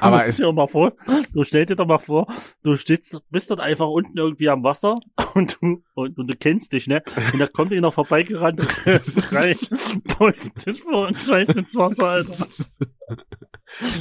[0.00, 0.92] Aber Aber es- dir mal vor,
[1.32, 2.26] du stell dir doch mal vor,
[2.62, 5.00] du stehst, bist dort einfach unten irgendwie am Wasser
[5.34, 7.02] und du, und, und du kennst dich, ne?
[7.32, 9.56] Und da kommt einer vorbeigerannt und rein,
[10.56, 12.46] sich vor und scheißt ins Wasser, Alter.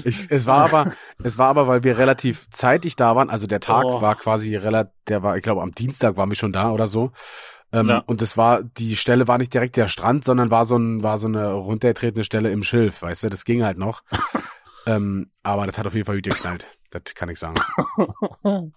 [0.04, 3.30] Ich, es war aber, es war aber, weil wir relativ zeitig da waren.
[3.30, 4.02] Also der Tag Oh.
[4.02, 7.12] war quasi relativ, der war, ich glaube, am Dienstag waren wir schon da oder so.
[7.74, 8.04] Ähm, Ja.
[8.06, 11.18] Und es war, die Stelle war nicht direkt der Strand, sondern war so ein, war
[11.18, 14.04] so eine runtergetretene Stelle im Schilf, weißt du, das ging halt noch.
[14.86, 16.68] Ähm, aber das hat auf jeden Fall gut geknallt.
[16.92, 17.56] Das kann ich sagen.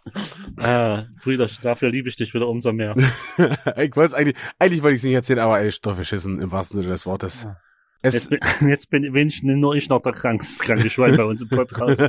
[0.56, 2.94] Ah, Brüder, dafür liebe ich dich wieder umso mehr.
[3.76, 6.50] ich wollte es eigentlich, eigentlich wollte ich es nicht erzählen, aber ey, Stoff beschissen im
[6.50, 7.46] wahrsten Sinne des Wortes.
[8.02, 11.24] Es, Jetzt bin, jetzt bin, bin ich nur ich noch der krank, kranke Schwein bei
[11.24, 12.02] uns im Podcast.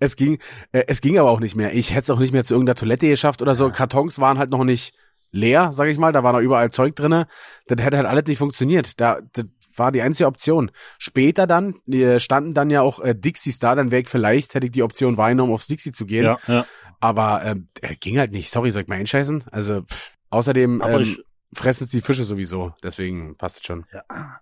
[0.00, 0.38] es ging,
[0.72, 1.74] äh, es ging aber auch nicht mehr.
[1.74, 3.70] Ich hätte es auch nicht mehr zu irgendeiner Toilette geschafft oder so.
[3.70, 4.94] Kartons waren halt noch nicht
[5.30, 6.12] leer, sag ich mal.
[6.12, 7.26] Da war noch überall Zeug drinne.
[7.66, 9.00] Das hätte halt alles nicht funktioniert.
[9.00, 10.70] Da, das war die einzige Option.
[10.98, 13.74] Später dann äh, standen dann ja auch äh, Dixies da.
[13.74, 16.24] Dann wäre ich vielleicht hätte ich die Option wahrgenommen, aufs Dixie zu gehen.
[16.24, 16.66] Ja, ja.
[17.00, 18.50] Aber ähm, äh, ging halt nicht.
[18.50, 19.44] Sorry, soll ich mal einscheißen?
[19.50, 21.20] Also pff, außerdem Aber ähm, ich,
[21.52, 22.72] fressen es die Fische sowieso.
[22.82, 23.84] Deswegen passt es schon.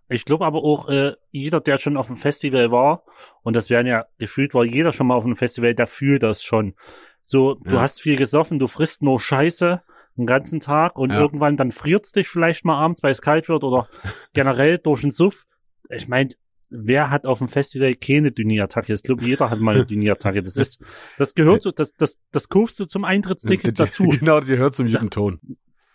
[0.08, 3.04] ich glaube aber auch, äh, jeder, der schon auf dem Festival war,
[3.42, 6.42] und das werden ja gefühlt, war jeder schon mal auf einem Festival, der fühlt das
[6.42, 6.74] schon.
[7.22, 7.80] So, du Ja.
[7.82, 9.82] hast viel gesoffen, du frisst nur Scheiße
[10.16, 11.20] den ganzen Tag und Ja.
[11.20, 13.88] irgendwann dann friert's dich vielleicht mal abends, weil es kalt wird oder
[14.34, 15.44] generell durch den Suff.
[15.88, 16.30] Ich meine,
[16.70, 18.92] wer hat auf dem Festival keine Dynie-Attacke?
[18.94, 20.42] Ich glaube, jeder hat mal eine Dynie-Attacke.
[20.42, 20.80] Das ist,
[21.18, 24.04] das gehört so, das, das, das kaufst du zum Eintrittsticket dazu.
[24.20, 25.40] genau, die hört zum guten Ton.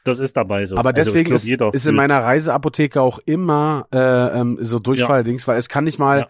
[0.03, 0.77] Das ist dabei so.
[0.77, 5.47] Aber Also deswegen glaub, ist, ist in meiner Reiseapotheke auch immer äh, ähm, so Durchfalldings,
[5.47, 6.27] weil es kann nicht mal, Ja.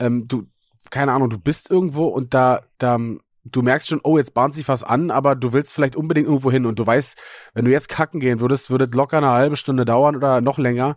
[0.00, 0.44] ähm, du,
[0.90, 2.98] keine Ahnung, du bist irgendwo und da, da,
[3.44, 6.50] du merkst schon, oh, jetzt bahnt sich was an, aber du willst vielleicht unbedingt irgendwo
[6.50, 7.18] hin und du weißt,
[7.54, 10.58] wenn du jetzt kacken gehen würdest, würde es locker eine halbe Stunde dauern oder noch
[10.58, 10.96] länger,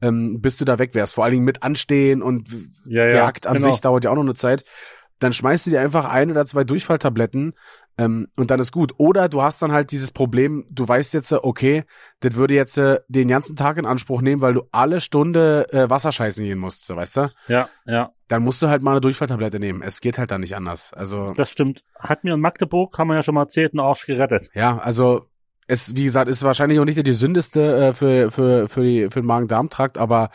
[0.00, 1.14] ähm, bis du da weg wärst.
[1.14, 2.48] Vor allen Dingen mit Anstehen und
[2.84, 3.70] ja, der ja, Akt an genau.
[3.70, 4.64] sich dauert ja auch noch eine Zeit.
[5.20, 7.54] Dann schmeißt du dir einfach ein oder zwei Durchfalltabletten
[7.98, 8.92] ähm, und dann ist gut.
[8.98, 11.84] Oder du hast dann halt dieses Problem, du weißt jetzt, äh, okay,
[12.20, 15.88] das würde jetzt äh, den ganzen Tag in Anspruch nehmen, weil du alle Stunde äh,
[15.90, 17.30] Wasser scheißen gehen musst, weißt du?
[17.48, 19.82] Ja, ja, Dann musst du halt mal eine Durchfalltablette nehmen.
[19.82, 20.92] Es geht halt dann nicht anders.
[20.92, 21.84] Also, das stimmt.
[21.98, 24.50] Hat mir in Magdeburg, haben wir ja schon mal erzählt, einen Arsch gerettet.
[24.54, 25.26] ja, also
[25.66, 29.20] es, wie gesagt, ist wahrscheinlich auch nicht die gesündeste äh, für, für, für, die, für
[29.20, 30.30] den Magen-Darm-Trakt, aber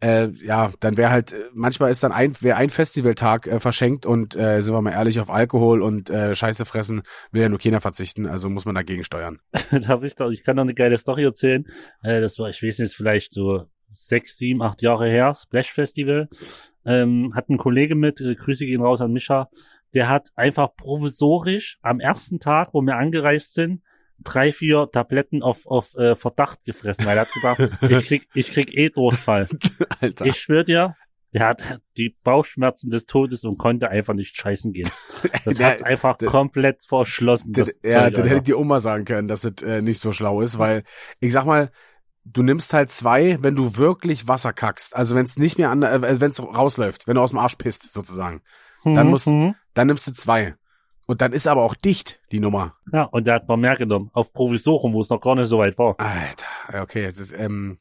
[0.00, 4.36] äh, ja, dann wäre halt, manchmal ist dann ein, wäre ein Festivaltag äh, verschenkt und
[4.36, 7.80] äh, sind wir mal ehrlich, auf Alkohol und äh, Scheiße fressen will ja nur keiner
[7.80, 9.40] verzichten, also muss man dagegen steuern.
[9.70, 11.66] Darf ich, doch, ich kann noch eine geile Story erzählen.
[12.02, 16.28] Äh, das war, ich weiß nicht, vielleicht so sechs, sieben, acht Jahre her, Splash Festival.
[16.84, 19.50] Ähm, hat ein Kollege mit, äh, Grüße gehen raus an Mischa,
[19.94, 23.82] der hat einfach provisorisch am ersten Tag, wo wir angereist sind,
[24.24, 28.50] drei, vier Tabletten auf, auf äh, Verdacht gefressen, weil er hat gedacht, ich krieg, ich
[28.52, 29.48] krieg eh Durchfall.
[30.00, 30.26] Alter.
[30.26, 30.96] Ich schwör dir,
[31.32, 31.62] der hat
[31.96, 34.90] die Bauchschmerzen des Todes und konnte einfach nicht scheißen gehen.
[35.44, 37.52] Das Ja, hat's einfach das- komplett verschlossen.
[37.52, 40.40] Das Das, ja, das hätte auch mal sagen können, dass es äh, nicht so schlau
[40.42, 40.84] ist, weil
[41.20, 41.70] ich sag mal,
[42.24, 44.94] du nimmst halt zwei, wenn du wirklich Wasser kackst.
[44.94, 47.56] Also wenn es nicht mehr an, äh, wenn es rausläuft, wenn du aus dem Arsch
[47.56, 48.42] pisst, sozusagen.
[48.84, 49.54] dann Mhm, muss- mhm.
[49.74, 50.54] Dann nimmst du zwei.
[51.08, 52.74] Und dann ist aber auch dicht, die Nummer.
[52.92, 54.10] Ja, und der hat mal mehr genommen.
[54.12, 55.98] Auf Provisorium, wo es noch gar nicht so weit war.
[55.98, 57.10] Alter, okay.
[57.10, 57.78] Das, ähm,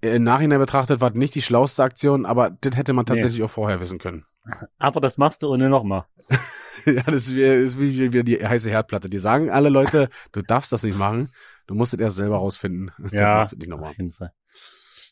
[0.00, 3.50] Im Nachhinein betrachtet war das nicht die schlauste Aktion, aber das hätte man tatsächlich auch
[3.50, 4.24] vorher wissen können.
[4.78, 6.04] Aber das machst du ohne nochmal.
[6.84, 9.08] ja, das ist wie, ist wie, wie die heiße Herdplatte.
[9.08, 11.32] Die sagen alle Leute, du darfst das nicht machen.
[11.66, 12.92] Du musst es erst selber rausfinden.
[13.10, 13.40] Ja.
[13.40, 13.52] Auf
[13.96, 14.32] jeden Fall.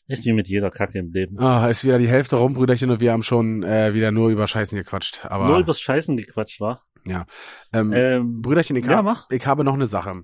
[0.07, 1.39] Ist wie mit jeder Kacke im Leben.
[1.39, 4.47] Ah, ist wieder die Hälfte rum, Brüderchen, und wir haben schon äh, wieder nur über
[4.47, 5.25] Scheißen gequatscht.
[5.25, 6.83] Aber Nur übers Scheißen gequatscht war.
[7.05, 10.23] Ähm, Ähm, Brüderchen, ich, ja, hab, ich habe noch eine Sache.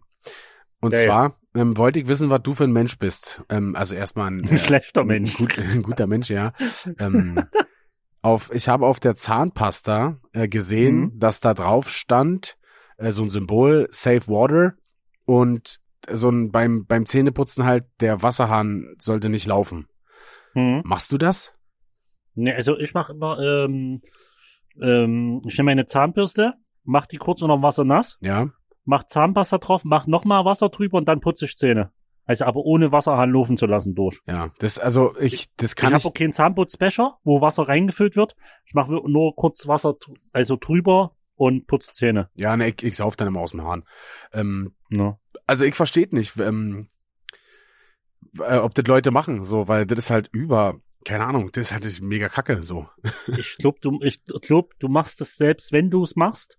[0.82, 1.06] Und Ja, ja.
[1.06, 3.42] zwar ähm, wollte ich wissen, was du für ein Mensch bist.
[3.50, 5.40] Ähm, also erstmal ein, Ein schlechter Mensch.
[5.40, 6.54] Ein, gut, ein guter Mensch, ja.
[7.00, 7.44] ähm,
[8.22, 11.20] auf, ich habe auf der Zahnpasta äh, gesehen, Mhm.
[11.20, 12.58] dass da drauf stand,
[12.98, 14.74] äh, so ein Symbol, Save Water
[15.26, 15.80] und
[16.12, 19.88] so ein beim beim Zähneputzen halt der Wasserhahn sollte nicht laufen.
[20.54, 20.82] Mhm.
[20.86, 21.54] Machst du das?
[22.36, 24.02] Ne, also ich mache immer, ähm,
[24.82, 28.50] ähm, ich nehme meine Zahnbürste, mach die kurz unter dem Wasser nass, Ja.
[28.86, 31.92] mach Zahnpasta drauf, mach nochmal Wasser drüber und dann putze ich Zähne.
[32.26, 34.20] Also aber ohne Wasserhahn laufen zu lassen durch.
[34.28, 38.16] Ja, das also ich das ich kann habe ich, auch keinen Zahnputzbecher, wo Wasser reingefüllt
[38.16, 38.36] wird.
[38.66, 39.96] Ich mache nur kurz Wasser,
[40.32, 42.30] also drüber und putze Zähne.
[42.36, 43.84] ja, ne, ich, ich sauf dann immer aus dem Hahn.
[44.34, 45.18] Ähm, Ne?
[45.48, 46.90] also ich verstehe nicht, ähm,
[48.40, 51.72] äh, ob das Leute machen, so, weil das ist halt über, keine Ahnung, das ist
[51.74, 52.88] halt mega kacke, so.
[53.38, 56.58] Ich glaub, du, ich glaub, du machst es selbst, wenn du es machst,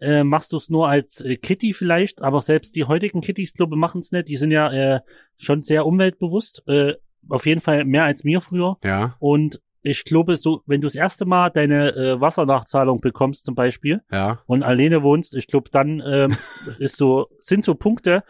[0.00, 3.76] äh, machst du es nur als äh, Kitty vielleicht, aber selbst die heutigen Kittys, glaube
[3.76, 4.28] machen es nicht.
[4.28, 5.00] Die sind ja äh,
[5.36, 6.94] schon sehr umweltbewusst, äh,
[7.28, 8.76] auf jeden Fall mehr als mir früher.
[8.82, 13.54] Ja, Und ich glaube, so, wenn du das erste Mal deine äh, Wassernachzahlung bekommst zum
[13.54, 16.36] Beispiel ja, und alleine wohnst, ich glaube, dann ähm,
[16.78, 18.22] ist so, sind so Punkte.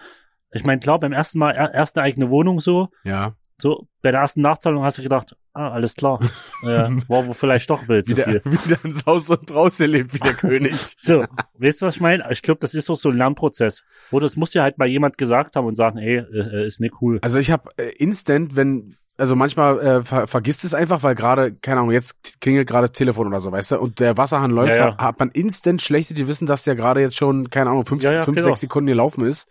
[0.52, 3.34] Ich meine, klar, beim ersten Mal er, erste eigene Wohnung so, ja.
[3.60, 6.20] So bei der ersten Nachzahlung hast du gedacht, ah, alles klar,
[6.62, 8.42] äh, war wohl vielleicht doch Bild zu Wieder, viel.
[8.44, 10.74] wieder ins Haus und raus lebt wie der König.
[10.96, 11.24] So,
[11.58, 12.24] weißt du, was ich meine?
[12.30, 13.82] Ich glaube, das ist auch so ein Lernprozess.
[14.10, 16.94] Oder es muss ja halt mal jemand gesagt haben und sagen, ey, äh, ist nicht
[17.00, 17.18] cool.
[17.22, 21.52] Also ich habe äh, instant, wenn, also manchmal äh, ver vergisst es einfach, weil gerade,
[21.52, 24.74] keine Ahnung, jetzt klingelt gerade das Telefon oder so, weißt du, und der Wasserhahn läuft,
[24.78, 24.96] Ja, ja.
[24.98, 28.12] hat man instant schlechte, die wissen, dass der gerade jetzt schon, keine Ahnung, fünf, Ja,
[28.12, 28.48] ja, fünf genau.
[28.48, 29.46] sechs Sekunden gelaufen ist.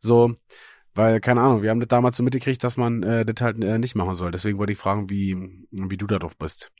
[0.00, 0.34] So,
[0.94, 3.78] weil, keine Ahnung, wir haben das damals so mitgekriegt, dass man äh, das halt äh,
[3.78, 4.30] nicht machen soll.
[4.30, 5.36] Deswegen wollte ich fragen, wie,
[5.70, 6.72] wie du da drauf bist.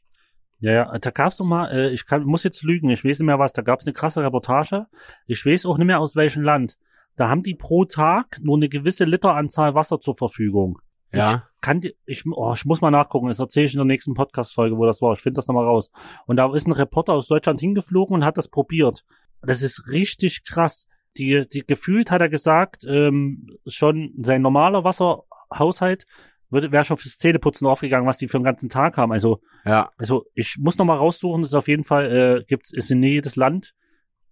[0.60, 3.26] Ja, ja, da gab's noch mal, äh, ich kann, muss jetzt lügen, ich weiß nicht
[3.26, 4.86] mehr was, da gab's eine krasse Reportage.
[5.26, 6.78] Ich weiß auch nicht mehr aus welchem Land.
[7.16, 10.78] Da haben die pro Tag nur eine gewisse Literanzahl Wasser zur Verfügung.
[11.12, 14.14] Ja, Kann die, ich, oh, ich muss mal nachgucken, das erzähle ich in der nächsten
[14.14, 15.12] Podcast-Folge, wo das war.
[15.12, 15.90] Ich finde das nochmal raus.
[16.26, 19.04] Und da ist ein Reporter aus Deutschland hingeflogen und hat das probiert.
[19.42, 20.88] Das ist richtig krass.
[21.16, 26.06] Die, die gefühlt hat er gesagt, ähm, schon sein normaler Wasserhaushalt
[26.50, 29.10] wäre schon fürs Zähneputzen aufgegangen, was die für den ganzen Tag haben.
[29.12, 32.72] Also ja, also ich muss noch mal raussuchen, das ist auf jeden Fall, äh, gibt's,
[32.72, 33.74] ist in jedes Land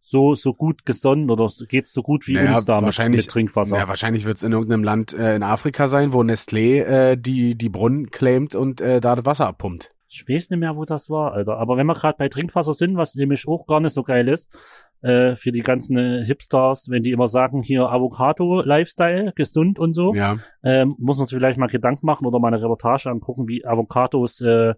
[0.00, 3.30] so, so gut gesonnen oder geht's so gut wie Naja, uns da mit, wahrscheinlich- mit
[3.30, 3.76] Trinkwasser.
[3.76, 7.68] ja wahrscheinlich wird's in irgendeinem Land äh, in Afrika sein, wo Nestlé äh, die, die
[7.68, 9.92] Brunnen claimt und äh, da das Wasser abpumpt.
[10.08, 11.56] Ich weiß nicht mehr, wo das war, Alter.
[11.56, 14.48] Aber wenn wir gerade bei Trinkwasser sind, was nämlich auch gar nicht so geil ist,
[15.02, 20.14] äh, für die ganzen äh, Hipsters, wenn die immer sagen, hier Avocado-Lifestyle, gesund und so,
[20.14, 23.64] Ja, ähm, muss man sich vielleicht mal Gedanken machen oder mal eine Reportage angucken, wie
[23.64, 24.74] Avocados, äh,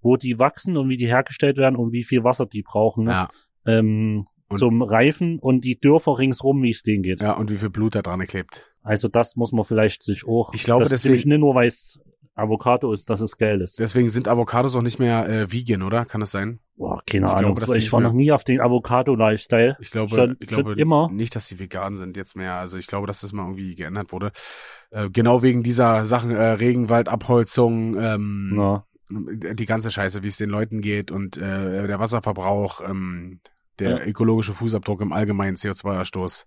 [0.00, 3.04] wo die wachsen und wie die hergestellt werden und wie viel Wasser die brauchen.
[3.04, 3.10] Ne?
[3.10, 3.28] ja,
[3.66, 7.20] ähm, Und- zum Reifen und die Dörfer ringsrum, wie es denen geht.
[7.20, 8.64] ja, und wie viel Blut da dran klebt.
[8.82, 10.54] Also das muss man vielleicht sich auch.
[10.54, 11.98] Ich glaube, das ist deswegen- nicht nur, weil es
[12.36, 13.78] Avocado ist, dass es geil ist.
[13.78, 16.04] Deswegen sind Avocados auch nicht mehr äh, vegan, oder?
[16.04, 16.60] Kann das sein?
[16.76, 17.54] Boah, keine ich Ahnung.
[17.54, 19.76] glaube, ich war noch nie auf den Avocado-Lifestyle.
[19.80, 21.08] Ich glaube, Schon- ich glaube immer?
[21.10, 22.54] nicht, dass sie vegan sind jetzt mehr.
[22.54, 24.32] Also ich glaube, dass das mal irgendwie geändert wurde.
[24.90, 26.42] Äh, genau wegen dieser Sachen, äh,
[27.06, 28.84] Regenwaldabholzung, ähm, Ja.
[29.08, 33.40] die ganze Scheiße, wie es den Leuten geht und äh, der Wasserverbrauch, ähm,
[33.78, 34.04] der Ja.
[34.04, 36.46] ökologische Fußabdruck im allgemeinen CO2-Ausstoß.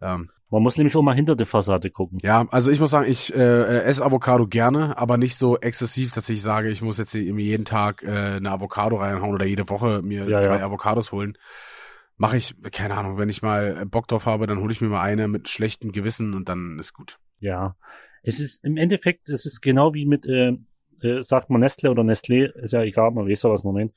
[0.00, 0.14] Ja.
[0.14, 2.18] Ähm, Man muss nämlich auch mal hinter der Fassade gucken.
[2.22, 6.12] ja, also ich muss sagen, ich äh, äh, esse Avocado gerne, aber nicht so exzessiv,
[6.12, 9.68] dass ich sage, ich muss jetzt hier jeden Tag äh, eine Avocado reinhauen oder jede
[9.68, 10.64] Woche mir Ja, zwei ja.
[10.64, 11.36] Avocados holen.
[12.16, 15.02] Mache ich, keine Ahnung, wenn ich mal Bock drauf habe, dann hole ich mir mal
[15.02, 17.18] eine mit schlechtem Gewissen und dann ist gut.
[17.40, 17.76] Ja.
[18.22, 20.56] Es ist im Endeffekt, es ist genau wie mit, äh,
[21.02, 23.92] äh, sagt man Nestle oder Nestlé, ist ja egal, man weiß ja, was man meint.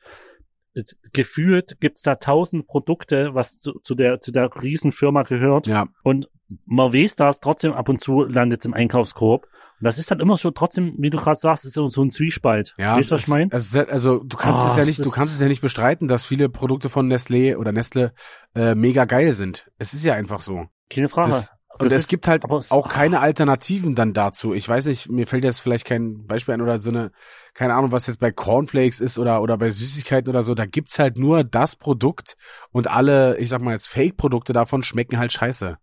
[1.13, 5.67] Gefühlt gibt's da tausend Produkte, was zu, zu der zu der Riesenfirma gehört.
[5.67, 5.87] Ja.
[6.03, 6.29] Und
[6.65, 9.43] man weiß das, trotzdem ab und zu landet im Einkaufskorb.
[9.43, 12.09] Und das ist dann immer so trotzdem, wie du gerade sagst, ist so, so ein
[12.09, 12.73] Zwiespalt.
[12.77, 13.51] Ja, weißt du, was ich meine?
[13.51, 16.25] also du kannst Oh, es ja es nicht, du kannst es ja nicht bestreiten, dass
[16.25, 18.13] viele Produkte von Nestlé oder Nestle
[18.55, 19.71] äh, mega geil sind.
[19.77, 20.65] Es ist ja einfach so.
[20.89, 21.29] Keine Frage.
[21.29, 24.53] Das, und es gibt halt auch keine Alternativen dann dazu.
[24.53, 27.11] Ich weiß nicht, mir fällt jetzt vielleicht kein Beispiel ein oder so eine,
[27.53, 30.55] keine Ahnung, was jetzt bei Cornflakes ist oder, oder bei Süßigkeiten oder so.
[30.55, 32.35] Da gibt's halt nur das Produkt
[32.71, 35.77] und alle, ich sag mal jetzt Fake-Produkte davon schmecken halt scheiße.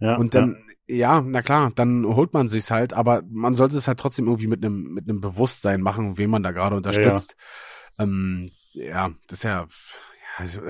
[0.00, 1.20] ja, Und dann, ja.
[1.20, 4.64] na klar, dann holt man sich's halt, aber man sollte es halt trotzdem irgendwie mit
[4.64, 7.36] einem mit einem Bewusstsein machen, wen man da gerade unterstützt.
[7.98, 9.68] Ähm, ja, das ist ja, ja
[10.38, 10.60] also,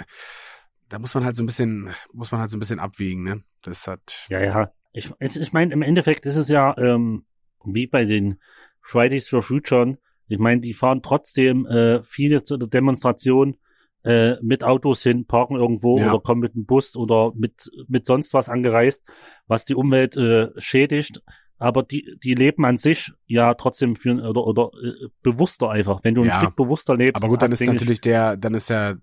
[0.90, 3.42] da muss man halt so ein bisschen, muss man halt so ein bisschen abwägen, ne?
[3.62, 4.72] Das hat, Ja, ja.
[4.92, 7.24] Ich, ich, meine, im Endeffekt ist es ja ähm,
[7.64, 8.40] wie bei den
[8.82, 9.96] Fridays for Future.
[10.26, 13.56] Ich meine, die fahren trotzdem äh, viele zu der Demonstration
[14.02, 16.08] äh, mit Autos hin, parken irgendwo Ja.
[16.08, 19.04] oder kommen mit dem Bus oder mit mit sonst was angereist,
[19.46, 21.22] was die Umwelt äh, schädigt.
[21.58, 26.00] Aber die die leben an sich ja trotzdem für oder oder äh, bewusster einfach.
[26.02, 26.40] Wenn du ein Ja.
[26.40, 28.94] Stück bewusster lebst, aber gut, dann ist ich, natürlich der, dann ist ja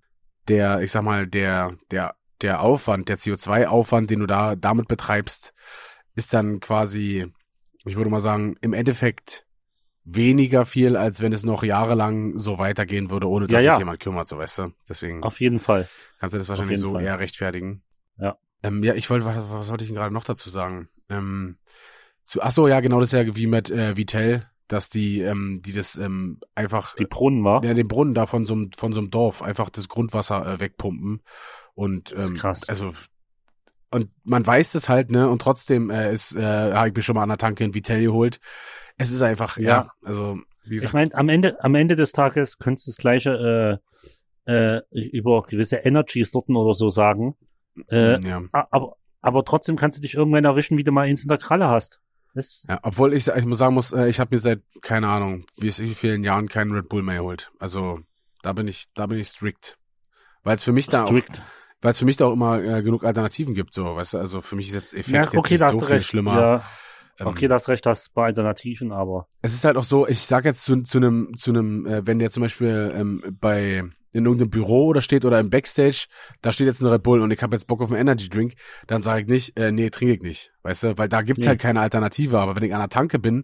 [0.48, 5.54] der, ich sag mal, der, der, der Aufwand, der CO2-Aufwand, den du da damit betreibst,
[6.16, 7.32] ist dann quasi,
[7.86, 9.46] ich würde mal sagen, im Endeffekt
[10.04, 13.74] weniger viel, als wenn es noch jahrelang so weitergehen würde, ohne dass Ja, ja.
[13.74, 14.74] sich jemand kümmert, so weißt du.
[14.88, 15.88] Deswegen auf jeden Fall.
[16.20, 17.04] kannst du das wahrscheinlich so Fall.
[17.04, 17.84] eher rechtfertigen.
[18.18, 18.38] Ja.
[18.64, 20.88] Ähm, ja, ich wollte, was, was wollte ich denn gerade noch dazu sagen?
[21.10, 21.58] Ähm,
[22.24, 25.62] zu, ach so, ja, genau, das ist ja wie mit äh, Vitel, dass die, ähm,
[25.66, 27.64] die das ähm, einfach Die Brunnen war.
[27.64, 30.60] ja, den Brunnen da von so einem von so einem Dorf einfach das Grundwasser äh,
[30.60, 31.22] wegpumpen
[31.74, 32.70] und Das ist ähm, krass.
[32.70, 32.94] also
[33.90, 36.42] und man weiß das halt ne und trotzdem äh, ist äh,
[36.74, 38.40] habe ich mir schon mal an der Tanke in Vitel geholt.
[38.98, 39.90] Es ist einfach ja, Ja.
[40.04, 43.80] also wie Ich gesagt meine, am Ende, am Ende des Tages könntest du das gleiche
[44.46, 47.36] äh, äh, über gewisse Energy-Sorten oder so sagen.
[47.90, 48.42] Äh, ja.
[48.52, 51.68] aber, aber trotzdem kannst du dich irgendwann erwischen, wie du mal eins in der Kralle
[51.70, 52.02] hast.
[52.34, 55.46] Das, ja, obwohl ich ich muss sagen muss, äh, ich habe mir seit keine Ahnung
[55.58, 57.52] wie wie vielen Jahren keinen Red Bull mehr geholt.
[57.60, 58.00] Also
[58.44, 59.78] da bin ich da bin ich strikt,
[60.44, 61.12] weil es für mich da auch
[61.82, 64.42] weil es für mich da auch immer äh, genug Alternativen gibt so, weißt du, also
[64.42, 66.08] für mich ist jetzt Effekt Ja, jetzt okay, nicht da so viel recht.
[66.08, 66.42] schlimmer.
[66.42, 66.64] Ja,
[67.26, 70.46] okay, da hast recht, das bei Alternativen, aber es ist halt auch so, ich sag
[70.46, 74.50] jetzt zu, zu einem, zu einem, äh, wenn der zum Beispiel ähm, bei in irgendeinem
[74.50, 76.08] Büro oder steht oder im Backstage,
[76.42, 78.56] da steht jetzt ein Red Bull und ich habe jetzt Bock auf einen Energy Drink,
[78.88, 81.50] dann sage ich nicht, äh, nee, trinke ich nicht, weißt du, weil da gibt's Nee.
[81.50, 82.40] halt keine Alternative.
[82.40, 83.44] Aber wenn ich an der Tanke bin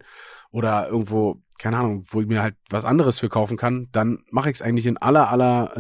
[0.50, 4.50] oder irgendwo, keine Ahnung, wo ich mir halt was anderes für kaufen kann, dann mache
[4.50, 5.72] ich es eigentlich in aller aller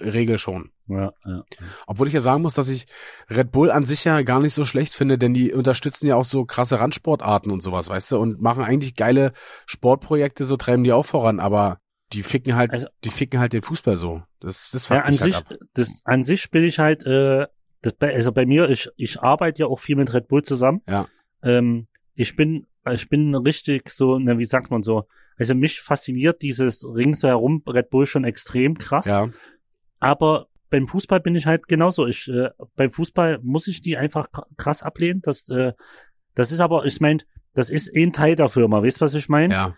[0.00, 0.70] äh, Regel schon.
[0.86, 1.44] ja, ja.
[1.86, 2.86] Obwohl ich ja sagen muss, dass ich
[3.30, 6.24] Red Bull an sich ja gar nicht so schlecht finde, denn die unterstützen ja auch
[6.24, 9.32] so krasse Randsportarten und sowas, weißt du, und machen eigentlich geile
[9.66, 11.78] Sportprojekte, so treiben die auch voran, aber
[12.12, 14.22] die ficken halt, Also- die ficken halt den Fußball so.
[14.40, 15.54] Das, das ja fuckt an halt sich, ab.
[15.74, 17.46] das, an sich bin ich halt, äh,
[17.82, 20.82] das, bei- also bei mir, ich, ich arbeite ja auch viel mit Red Bull zusammen.
[20.88, 21.06] Ja.
[21.42, 25.04] Ähm, ich bin, ich bin richtig so, na, wie sagt man so,
[25.40, 29.06] also mich fasziniert dieses ringsherum Red Bull schon extrem krass.
[29.06, 29.28] Ja,
[29.98, 32.06] Aber beim Fußball bin ich halt genauso.
[32.06, 35.20] Ich, äh, beim Fußball muss ich die einfach kr- krass ablehnen.
[35.22, 35.72] Das, äh,
[36.36, 37.18] das ist aber, ich meine,
[37.54, 38.82] das ist ein Teil der Firma.
[38.82, 39.52] Weißt du, was ich meine?
[39.52, 39.76] ja,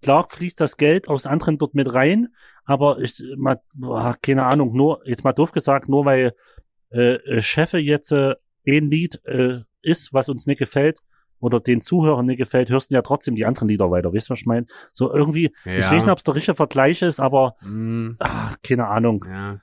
[0.00, 2.28] Klar fließt das Geld aus anderen dort mit rein,
[2.64, 3.60] aber ich, mal,
[4.22, 6.32] keine Ahnung, nur, jetzt mal doof gesagt, nur weil
[6.90, 8.34] äh, äh, Chefe jetzt äh,
[8.66, 11.00] ein Lied äh, ist, was uns nicht gefällt,
[11.44, 14.12] oder den Zuhörern nicht gefällt, hörst du ja trotzdem die anderen Lieder weiter.
[14.12, 14.66] Weißt du, was ich meine?
[14.92, 15.72] So irgendwie, ja.
[15.78, 19.24] ich weiß nicht, ob es der richtige Vergleich ist, aber Mm, ach, keine Ahnung.
[19.28, 19.60] ja.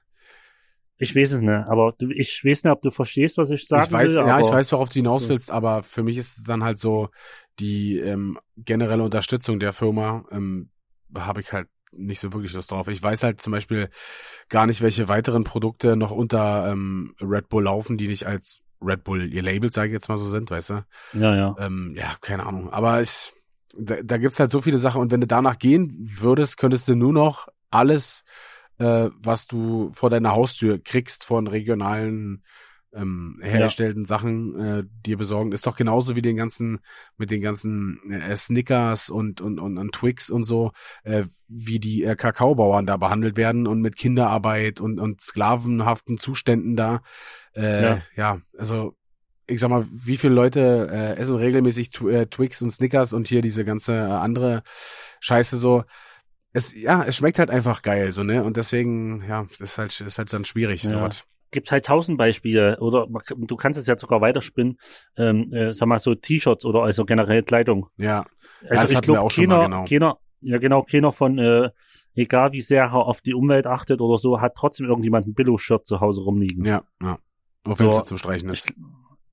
[1.03, 3.85] Ich weiß es nicht, aber du, ich weiß nicht, ob du verstehst, was ich sagen
[3.87, 4.27] ich weiß, will.
[4.27, 7.09] ja, ich weiß, worauf du hinaus willst, aber für mich ist es dann halt so
[7.59, 10.69] die ähm, generelle Unterstützung der Firma ähm,
[11.17, 12.87] habe ich halt nicht so wirklich Lust drauf.
[12.87, 13.89] Ich weiß halt zum Beispiel
[14.47, 19.03] gar nicht, welche weiteren Produkte noch unter ähm, Red Bull laufen, die nicht als Red
[19.03, 20.85] Bull ihr Label, sage ich jetzt mal so sind, weißt du?
[21.13, 21.55] Ja, ja.
[21.59, 22.71] Ähm, ja, keine Ahnung.
[22.71, 23.31] Aber ich,
[23.77, 26.95] da, da gibt's halt so viele Sachen und wenn du danach gehen würdest, könntest du
[26.95, 28.23] nur noch alles,
[28.79, 32.43] äh, was du vor deiner Haustür kriegst von regionalen
[32.93, 35.51] ähm, hergestellten Sachen äh, dir besorgen.
[35.51, 36.79] Ist doch genauso wie den ganzen,
[37.17, 40.71] mit den ganzen äh, Snickers und, und, und, und Twix und so,
[41.03, 46.75] äh, wie die äh, Kakaobauern da behandelt werden und mit Kinderarbeit und, und sklavenhaften Zuständen
[46.75, 47.01] da.
[47.55, 48.01] Äh, ja.
[48.15, 48.41] Ja.
[48.57, 48.95] also
[49.47, 53.27] ich sag mal, wie viele Leute äh, essen regelmäßig Tw äh, Twix und Snickers und
[53.27, 54.63] hier diese ganze äh, andere
[55.19, 55.83] Scheiße so.
[56.53, 58.43] Es, ja, es schmeckt halt einfach geil, so, ne?
[58.43, 60.91] Und deswegen, ja, ist halt, ist halt dann schwierig, Ja.
[60.91, 61.23] sowas.
[61.51, 64.77] Gibt halt tausend Beispiele oder du kannst es ja sogar weiterspinnen,
[65.17, 67.87] ähm, äh, sag mal so T-Shirts oder also generell Kleidung.
[67.97, 68.25] Ja,
[68.69, 69.85] Also das ich glaube, keiner, genau.
[69.85, 71.69] keiner, ja genau, keiner von äh,
[72.15, 75.85] egal wie sehr er auf die Umwelt achtet oder so, hat trotzdem irgendjemand ein Billo-Shirt
[75.85, 76.65] zu Hause rumliegen.
[76.65, 77.19] Ja, ja.
[77.65, 78.69] Auch wenn So, es zum Streichen ist.
[78.69, 78.75] Ich,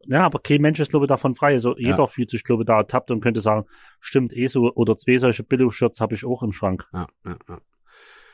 [0.07, 1.53] ja, aber kein Mensch ist, glaube ich, davon frei.
[1.53, 2.07] Also jeder Ja.
[2.07, 3.67] fühlt sich, glaube ich, da ertappt und könnte sagen,
[4.01, 6.89] stimmt, eh so, oder zwei solche Billo-Shirts habe ich auch im Schrank.
[6.93, 7.59] Ja, ja, ja.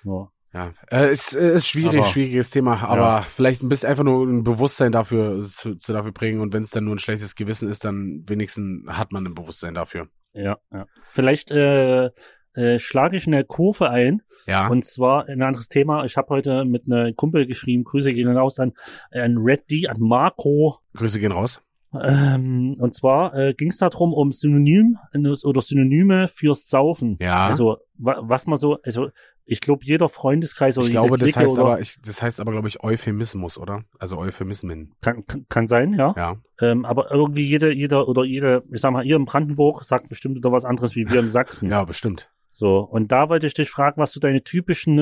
[0.05, 0.29] Ja.
[0.55, 3.21] Ja, äh, ist, äh, ist schwierig, Aber- schwieriges Thema, aber Ja.
[3.23, 6.71] vielleicht ein bisschen einfach nur ein Bewusstsein dafür zu, zu dafür bringen und wenn es
[6.71, 10.07] dann nur ein schlechtes Gewissen ist, dann wenigstens hat man ein Bewusstsein dafür.
[10.33, 10.87] Ja, ja.
[11.11, 12.11] Vielleicht äh,
[12.55, 14.23] äh, schlage ich eine Kurve ein.
[14.47, 16.05] Ja, Und zwar ein anderes Thema.
[16.05, 18.73] Ich habe heute mit einem Kumpel geschrieben, Grüße gehen raus an,
[19.11, 20.79] an Red D, an Marco.
[20.95, 21.63] Grüße gehen raus.
[22.01, 24.99] Ähm, und zwar äh, ging es darum, um Synonym
[25.45, 27.17] oder Synonyme fürs Saufen.
[27.21, 29.09] Ja, Also wa was man so, also
[29.47, 32.53] ich glaube, jeder Freundeskreis oder ich glaube, das heißt oder, aber, ich, das heißt aber,
[32.53, 33.85] glaube ich, Euphemismus, oder?
[33.99, 34.95] Also Euphemismen.
[35.01, 36.15] kann, kann, kann sein, ja.
[36.17, 40.09] Ja, Ähm, aber irgendwie jeder, jeder oder jede, ich sag mal, ihr in Brandenburg sagt
[40.09, 41.71] bestimmt wieder was anderes wie wir in Sachsen.
[41.71, 42.31] ja, bestimmt.
[42.51, 44.97] So, und da wollte ich dich fragen, was so deine typischen,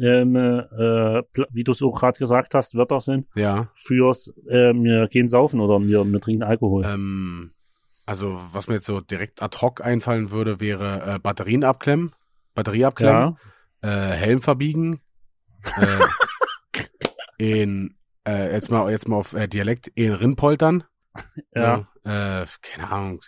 [0.00, 4.72] ähm, äh, Pla- wie du es auch gerade gesagt hast, Wörter sind Ja, fürs äh,
[4.72, 6.84] wir gehen saufen oder wir, wir trinken Alkohol.
[6.86, 7.50] ähm,
[8.06, 12.12] also was mir jetzt so direkt ad hoc einfallen würde, wäre äh, Batterien abklemmen,
[12.54, 13.36] Batterie abklemmen, ja,
[13.82, 15.00] äh, Helm verbiegen,
[15.76, 15.98] äh,
[17.38, 20.84] in äh, jetzt mal jetzt mal auf äh, Dialekt in Rinpoltern.
[21.54, 23.20] ja, So, äh, keine Ahnung.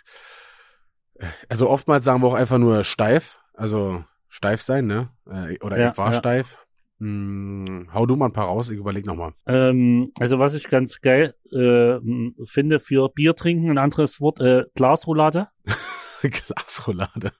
[1.49, 5.09] Also oftmals sagen wir auch einfach nur steif, also steif sein, ne?
[5.29, 6.17] Äh, oder Ja, ich war ja.
[6.17, 6.57] steif.
[6.99, 9.33] Hm, hau du mal ein paar raus, ich überleg nochmal.
[9.47, 11.99] ähm, also was ich ganz geil äh,
[12.45, 15.49] finde für Bier trinken, ein anderes Wort, äh, Glasroulade.
[16.21, 17.33] Glasroulade.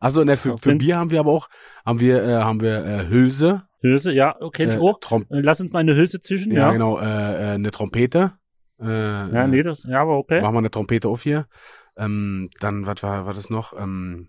[0.00, 1.48] Also ne, für, für Bier haben wir aber auch,
[1.84, 3.62] haben wir, äh, haben wir äh, Hülse.
[3.80, 4.98] Hülse, ja, kenn ich äh, auch.
[5.00, 6.72] Trom Äh, Lass uns mal eine Hülse zwischen, ja, ja.
[6.72, 8.32] genau, äh, äh, eine Trompete.
[8.80, 10.40] Äh, Ja, äh, nee, das, ja, aber okay.
[10.40, 11.46] Machen wir eine Trompete auf hier.
[11.96, 13.72] Ähm, dann, was war, war das noch?
[13.78, 14.28] Ähm,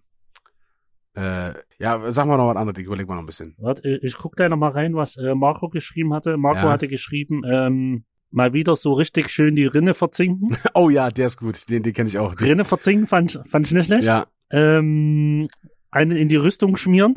[1.16, 3.55] äh, ja, sag mal noch was anderes, ich überleg mal noch ein bisschen.
[3.58, 6.38] Warte, ich, ich guck gleich noch mal rein, was äh, Marco geschrieben hatte.
[6.38, 6.72] Marco Ja.
[6.72, 10.55] hatte geschrieben, ähm, mal wieder so richtig schön die Rinne verzinken.
[10.76, 12.39] Oh ja, der ist gut, den, den kenne ich auch.
[12.39, 14.03] Rinne verzinken fand, ich- fand ich nicht schlecht.
[14.03, 15.50] Ja, Ähm,
[15.91, 17.16] einen in die Rüstung schmieren,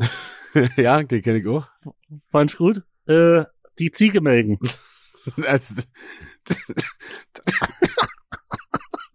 [0.77, 1.67] ja, den kenne ich auch.
[2.31, 2.83] fand ich gut.
[3.07, 3.45] Äh,
[3.79, 4.59] die Ziege melken.
[5.47, 5.75] Also,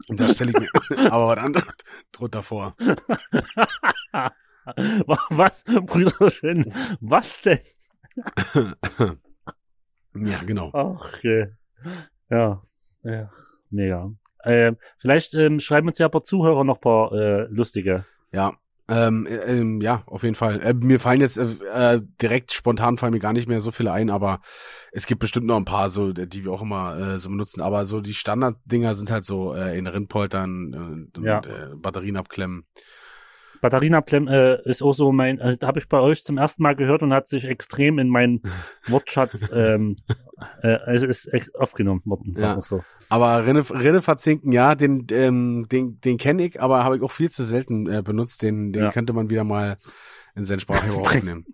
[0.08, 1.74] Und da stelle ich mir aber was anderes
[2.12, 2.76] drunter vor.
[5.30, 7.60] was, Brüderchen, was denn?
[10.16, 10.70] Ja, genau.
[10.74, 11.56] Ach, okay.
[12.30, 12.62] ja,
[13.04, 13.32] ja,
[13.70, 14.12] mega.
[14.46, 18.06] Ähm, vielleicht ähm, schreiben uns ja ein paar Zuhörer noch ein paar äh, lustige.
[18.32, 18.54] Ja.
[18.88, 20.62] Ähm, äh, ähm, ja, auf jeden Fall.
[20.62, 23.92] Äh, mir fallen jetzt äh, äh, direkt spontan fallen mir gar nicht mehr so viele
[23.92, 24.42] ein, aber
[24.92, 27.62] es gibt bestimmt noch ein paar, so die wir auch immer äh, so benutzen.
[27.62, 31.40] Aber so die Standarddinger sind halt so äh, in Rindpoltern äh, und Ja.
[31.40, 32.68] äh, Batterien abklemmen.
[33.60, 36.76] Batterien abklemmen äh, ist auch so mein, äh, habe ich bei euch zum ersten Mal
[36.76, 38.44] gehört und hat sich extrem in meinen
[38.88, 39.96] Wortschatz ähm,
[40.62, 42.62] äh, also ist echt aufgenommen worden, sagen Ja.
[42.62, 42.84] so.
[43.10, 47.12] Aber Rinne, Rinne verzinken, ja, den, ähm, den, den kenne ich, aber habe ich auch
[47.12, 48.42] viel zu selten äh, benutzt.
[48.42, 48.92] Den, den Ja.
[48.92, 49.78] könnte man wieder mal
[50.36, 51.46] in seinen Sprachgebrauch aufnehmen.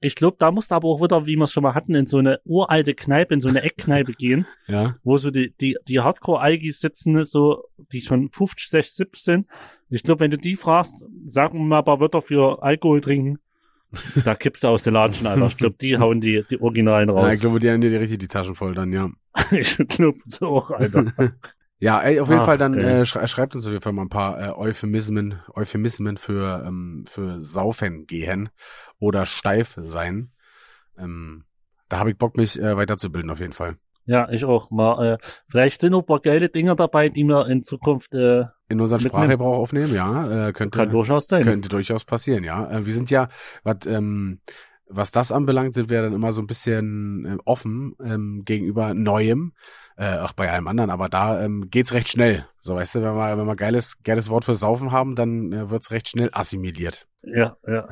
[0.00, 2.06] Ich glaube, da musst du aber auch wieder, wie wir es schon mal hatten, in
[2.06, 4.94] so eine uralte Kneipe, in so eine Eckkneipe gehen, Ja.
[5.02, 9.46] wo so die, die, die Hardcore-Algis sitzen, so, die schon 50, 60, 70 sind.
[9.90, 13.38] Ich glaube, wenn du die fragst, sagen wir mal ein paar Wörter für Alkohol trinken,
[14.24, 15.46] da kippst du aus der Latschen, Alter.
[15.46, 17.14] Ich glaube, die hauen die, die Originalen ja.
[17.14, 17.34] raus.
[17.34, 19.10] Ich glaube, die haben dir richtig die Taschen voll dann, ja.
[19.50, 21.06] ich glaube so auch, Alter.
[21.80, 22.84] Ja, ey, auf jeden Ach, Fall dann geil.
[22.84, 27.04] äh, schrei schreibt uns auf jeden Fall mal ein paar äh, Euphemismen, Euphemismen für ähm,
[27.06, 28.48] für saufen gehen
[28.98, 30.32] oder steif sein.
[30.98, 31.44] Ähm,
[31.88, 33.76] da habe ich Bock, mich äh, weiterzubilden auf jeden Fall.
[34.06, 34.70] Ja, ich auch.
[34.70, 35.18] Mal, äh,
[35.48, 39.00] vielleicht sind noch ein paar geile Dinger dabei, die wir in Zukunft äh, In unseren.
[39.00, 41.42] Sprachgebrauch aufnehmen, ja, äh, könnte kann durchaus sein.
[41.42, 42.70] könnte durchaus passieren, ja.
[42.70, 43.28] Äh, wir sind ja,
[43.64, 44.40] was ähm,
[44.90, 49.52] was das anbelangt, sind wir dann immer so ein bisschen äh, offen ähm, gegenüber Neuem,
[49.96, 52.46] äh, auch bei allem anderen, aber da ähm, geht's recht schnell.
[52.60, 55.70] So, weißt du, wenn wir wenn wir geiles geiles Wort für Saufen haben, dann äh,
[55.70, 57.06] wird's recht schnell assimiliert.
[57.22, 57.86] Ja, ja.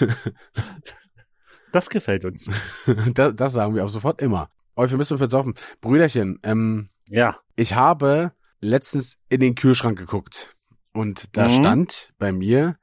[1.72, 2.50] das gefällt uns.
[3.14, 4.48] das, das sagen wir ab sofort immer.
[4.76, 5.54] Euphemismus für Saufen.
[5.80, 7.36] Brüderchen, ähm, Ja.
[7.56, 10.56] ich habe letztens in den Kühlschrank geguckt
[10.92, 11.52] und da Mhm.
[11.52, 12.76] stand bei mir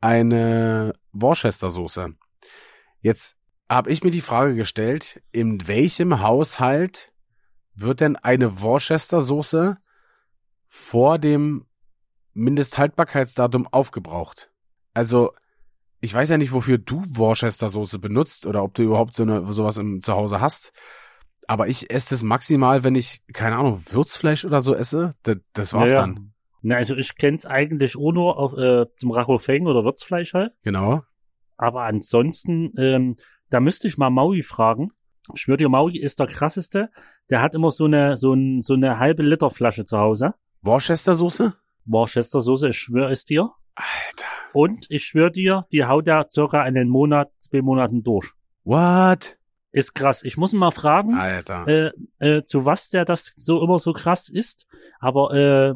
[0.00, 2.14] eine Worcester-Soße.
[3.00, 3.36] Jetzt
[3.68, 7.12] habe ich mir die Frage gestellt, in welchem Haushalt
[7.74, 9.78] wird denn eine Worcester-Soße
[10.68, 11.66] vor dem
[12.32, 14.50] Mindesthaltbarkeitsdatum aufgebraucht?
[14.92, 15.32] Also,
[16.00, 19.78] ich weiß ja nicht, wofür du Worcester-Soße benutzt oder ob du überhaupt so eine sowas
[19.78, 20.72] im Zuhause hast.
[21.46, 25.12] Aber ich esse das maximal, wenn ich, keine Ahnung, Würzfleisch oder so esse.
[25.22, 26.00] Das, das war's ja, ja.
[26.02, 26.32] dann.
[26.62, 30.52] Na, also ich kenn's eigentlich auch nur auf, äh, zum Rachofeng oder Würzfleisch halt.
[30.62, 31.02] Genau.
[31.56, 33.16] aber ansonsten, ähm,
[33.50, 34.90] da müsste ich mal Maui fragen.
[35.34, 36.90] Ich schwöre dir, Maui ist der krasseste.
[37.30, 40.34] Der hat immer so eine, so, ein, so eine halbe Liter Flasche zu Hause.
[40.62, 41.54] Worcester-Soße?
[41.84, 43.50] Worcester-Soße, ich schwöre es dir.
[43.74, 44.26] Alter.
[44.52, 48.30] Und ich schwöre dir, die haut er circa einen Monat, zwei Monaten durch.
[48.64, 49.36] What?
[49.74, 50.22] Ist krass.
[50.22, 51.66] Ich muss ihn mal fragen, Alter.
[51.66, 54.66] äh, äh, zu was der das so immer so krass ist.
[55.00, 55.74] Aber äh,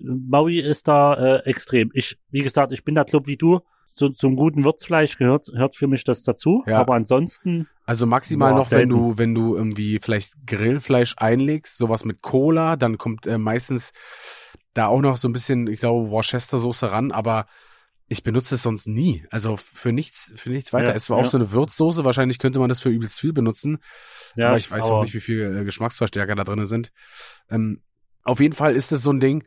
[0.00, 1.90] Maui ist da äh, extrem.
[1.94, 3.60] Ich, wie gesagt, ich bin da Club wie du.
[3.94, 6.62] Zu, zum guten Würzfleisch gehört, hört für mich das dazu.
[6.68, 6.78] Ja.
[6.78, 8.88] Aber ansonsten, Also maximal noch, wenn selten.
[8.90, 13.92] du, wenn du irgendwie vielleicht Grillfleisch einlegst, sowas mit Cola, dann kommt äh, meistens
[14.74, 17.46] da auch noch so ein bisschen, ich glaube, Worcester-Soße ran, aber
[18.08, 19.24] ich benutze es sonst nie.
[19.30, 20.88] Also für nichts, für nichts weiter.
[20.88, 21.24] Ja, es war ja.
[21.24, 22.04] auch so eine Würzsoße.
[22.04, 23.78] Wahrscheinlich könnte man das für übelst viel benutzen.
[24.34, 26.90] ja, aber ich weiß auch nicht, wie viel äh, Geschmacksverstärker da drin sind.
[27.50, 27.82] Ähm,
[28.24, 29.44] auf jeden Fall ist es so ein Ding,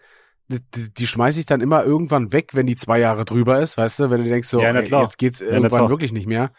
[0.47, 3.99] die, die, schmeiße ich dann immer irgendwann weg, wenn die zwei Jahre drüber ist, weißt
[3.99, 5.89] du, wenn du denkst so, Ja, ey, jetzt geht's na irgendwann klar.
[5.89, 6.51] wirklich nicht mehr.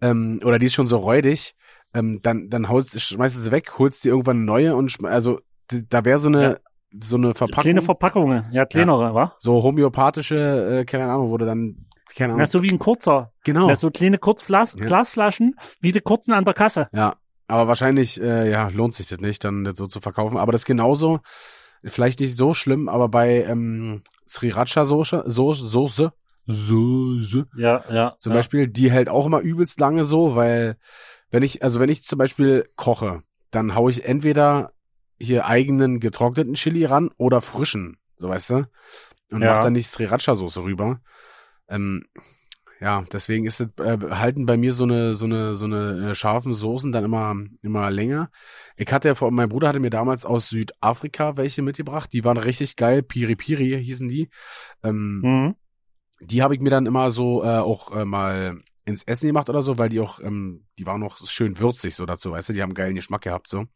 [0.00, 1.54] Ähm, oder die ist schon so räudig,
[1.94, 5.40] ähm, dann, dann holst, schmeißt du sie weg, holst dir irgendwann eine neue und also
[5.88, 6.60] da wäre so eine
[7.00, 9.34] so eine Verpackung, Kleine Verpackungen, ja, kleinere, wa?
[9.38, 11.84] so homöopathische, äh, keine Ahnung, wurde dann,
[12.14, 13.32] keine Ahnung, Na, so wie ein kurzer.
[13.44, 13.66] genau.
[13.68, 14.86] Na, so kleine Kurzglas Ja.
[14.86, 16.88] Glasflaschen, wie die kurzen an der Kasse.
[16.92, 17.16] Ja,
[17.46, 20.36] aber wahrscheinlich, äh, ja, lohnt sich das nicht, dann das so zu verkaufen.
[20.38, 21.20] Aber das ist genauso,
[21.84, 26.12] vielleicht nicht so schlimm, aber bei ähm, Sriracha Soße, Soße, Soße,
[26.46, 28.10] Soße Ja, ja.
[28.18, 28.38] zum ja.
[28.38, 30.76] Beispiel, die hält auch immer übelst lange so, weil
[31.30, 34.72] wenn ich, also wenn ich zum Beispiel koche, dann hau ich entweder
[35.20, 38.54] hier eigenen getrockneten Chili ran oder frischen, so weißt du,
[39.30, 39.48] und Ja.
[39.54, 41.00] mach dann nicht Sriracha Soße rüber.
[41.68, 42.04] Ähm,
[42.80, 46.14] ja, deswegen ist es, äh, halten bei mir so eine, so eine, so eine äh,
[46.14, 48.30] scharfen Soßen dann immer, immer länger.
[48.76, 52.36] Ich hatte ja vor, mein Bruder hatte mir damals aus Südafrika welche mitgebracht, die waren
[52.36, 54.30] richtig geil, Piri Piri hießen die.
[54.84, 55.54] Ähm, Mhm.
[56.20, 59.60] die habe ich mir dann immer so äh, auch äh, mal ins Essen gemacht oder
[59.62, 62.62] so, weil die auch, ähm, die waren noch schön würzig so dazu, weißt du, die
[62.62, 63.66] haben geilen Geschmack gehabt so.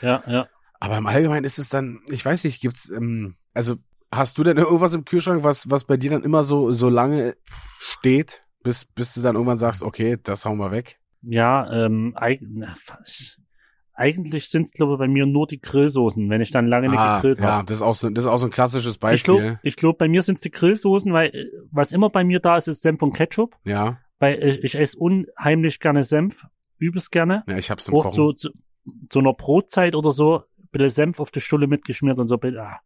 [0.00, 0.48] Ja, ja.
[0.82, 3.76] Aber im Allgemeinen ist es dann, ich weiß nicht, gibt's, ähm, also
[4.10, 7.36] hast du denn irgendwas im Kühlschrank, was was bei dir dann immer so so lange
[7.78, 10.98] steht, bis bis du dann irgendwann sagst, okay, das hauen wir weg?
[11.22, 12.16] Ja, ähm,
[13.94, 17.16] eigentlich sind's glaube ich, bei mir nur die Grillsoßen, wenn ich dann lange nicht Ah,
[17.16, 17.66] gegrillt ja, habe.
[17.66, 19.34] das ist auch so, das ist auch so ein klassisches Ich Beispiel.
[19.36, 22.56] glaube, ich glaub, bei mir sind's die Grillsoßen, weil äh, was immer bei mir da
[22.56, 23.56] ist, ist Senf und Ketchup.
[23.64, 26.44] ja, Weil ich, ich esse unheimlich gerne Senf,
[26.78, 27.44] übelst gerne.
[27.46, 28.14] ja, ich hab's im Auch Kochen.
[28.16, 28.50] zu, zu,
[29.10, 32.80] zu einer Brotzeit oder so, bisschen Senf auf die Stulle mitgeschmiert und so, bin, ah,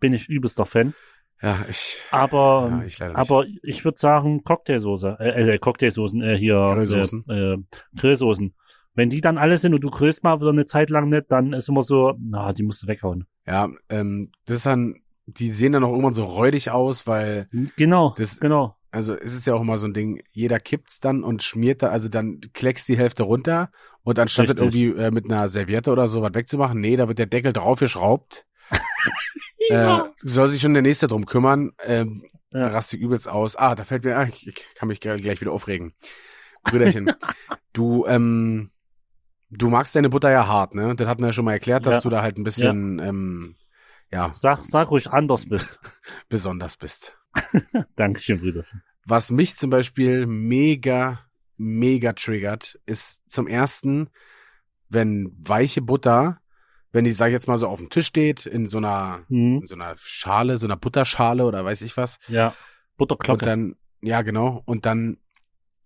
[0.00, 0.94] bin ich übelster Fan.
[1.40, 6.54] ja, ich, Aber, ja, ich aber ich würde sagen Cocktailsoße, äh, äh, Cocktailsoßen, äh, hier,
[6.74, 7.24] Grillsoßen.
[7.28, 7.58] Äh, äh,
[7.96, 8.54] Grillsoßen.
[8.94, 11.52] Wenn die dann alle sind und du grillst mal wieder eine Zeit lang nicht, dann
[11.54, 13.26] ist immer so, na, die musst du weghauen.
[13.46, 14.96] ja, ähm, das ist dann,
[15.26, 18.76] die sehen dann auch irgendwann so räudig aus, weil Genau, Das- genau.
[18.90, 21.88] also es ist ja auch immer so ein Ding, jeder kippt's dann und schmiert da,
[21.88, 23.70] also dann kleckst die Hälfte runter
[24.04, 27.18] und anstatt das irgendwie äh, mit einer Serviette oder so was wegzumachen, nee, da wird
[27.18, 28.46] der Deckel draufgeschraubt.
[29.70, 32.68] äh, soll sich schon der Nächste drum kümmern, ähm, Ja.
[32.68, 33.56] rastig übelst aus.
[33.56, 35.94] Ah, da fällt mir, ah, ich kann mich gleich gleich wieder aufregen.
[36.64, 37.12] Brüderchen,
[37.72, 38.70] du, ähm,
[39.50, 40.94] du magst deine Butter ja hart, ne?
[40.96, 42.00] Das hatten wir ja schon mal erklärt, dass Ja.
[42.02, 43.56] du da halt ein bisschen, ähm,
[44.10, 45.80] ja, Sag, sag ruhig anders bist.
[46.28, 47.16] besonders bist.
[47.96, 48.82] Dankeschön, Brüderchen.
[49.06, 51.20] Was mich zum Beispiel mega,
[51.62, 54.10] mega triggert, ist zum ersten,
[54.88, 56.38] wenn weiche Butter,
[56.90, 59.60] wenn die, sag ich jetzt mal so, auf dem Tisch steht, in so einer, Hm,
[59.62, 62.18] in so einer Schale, so einer Butterschale oder weiß ich was.
[62.28, 62.48] ja.
[62.48, 63.44] Und Butterglocke.
[63.44, 65.16] dann, ja genau, und dann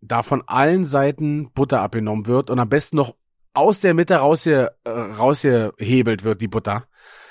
[0.03, 3.15] da von allen Seiten Butter abgenommen wird und am besten noch
[3.55, 6.89] aus der Mitte rausge, äh, rausgehebelt wird, die Butter.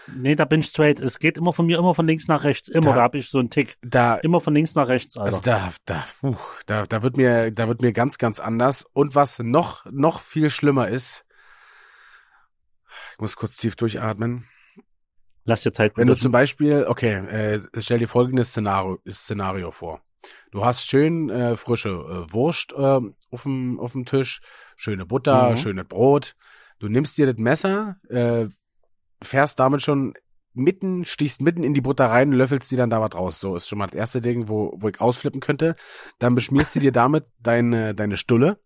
[0.07, 0.99] Nee, da bin ich straight.
[0.99, 2.67] Es geht immer von mir immer von links nach rechts.
[2.67, 3.77] Immer, Da- da, hab ich so einen Tick.
[3.81, 5.25] Da, Immer von links nach rechts, Alter.
[5.25, 6.35] Also da, da, puh,
[6.67, 8.85] da, da wird mir, da wird mir ganz, ganz anders.
[8.93, 11.25] Und was noch, noch viel schlimmer ist,
[13.13, 14.45] ich muss kurz tief durchatmen.
[15.43, 15.93] Lass dir Zeit.
[15.95, 20.01] Wenn du zum Beispiel, okay, äh, stell dir folgendes Szenario, Szenario vor.
[20.51, 22.99] Du hast schön äh, frische äh, Wurst äh,
[23.31, 24.41] auf dem auf dem Tisch,
[24.75, 25.57] schöne Butter, Mhm.
[25.57, 26.35] schönes Brot.
[26.79, 28.47] Du nimmst dir das Messer, äh,
[29.25, 30.13] fährst damit schon
[30.53, 33.39] mitten, stichst mitten in die Butter rein, löffelst die dann da was raus.
[33.39, 35.75] So ist schon mal das erste Ding, wo, wo ich ausflippen könnte.
[36.19, 38.59] Dann beschmierst du dir damit deine, deine Stulle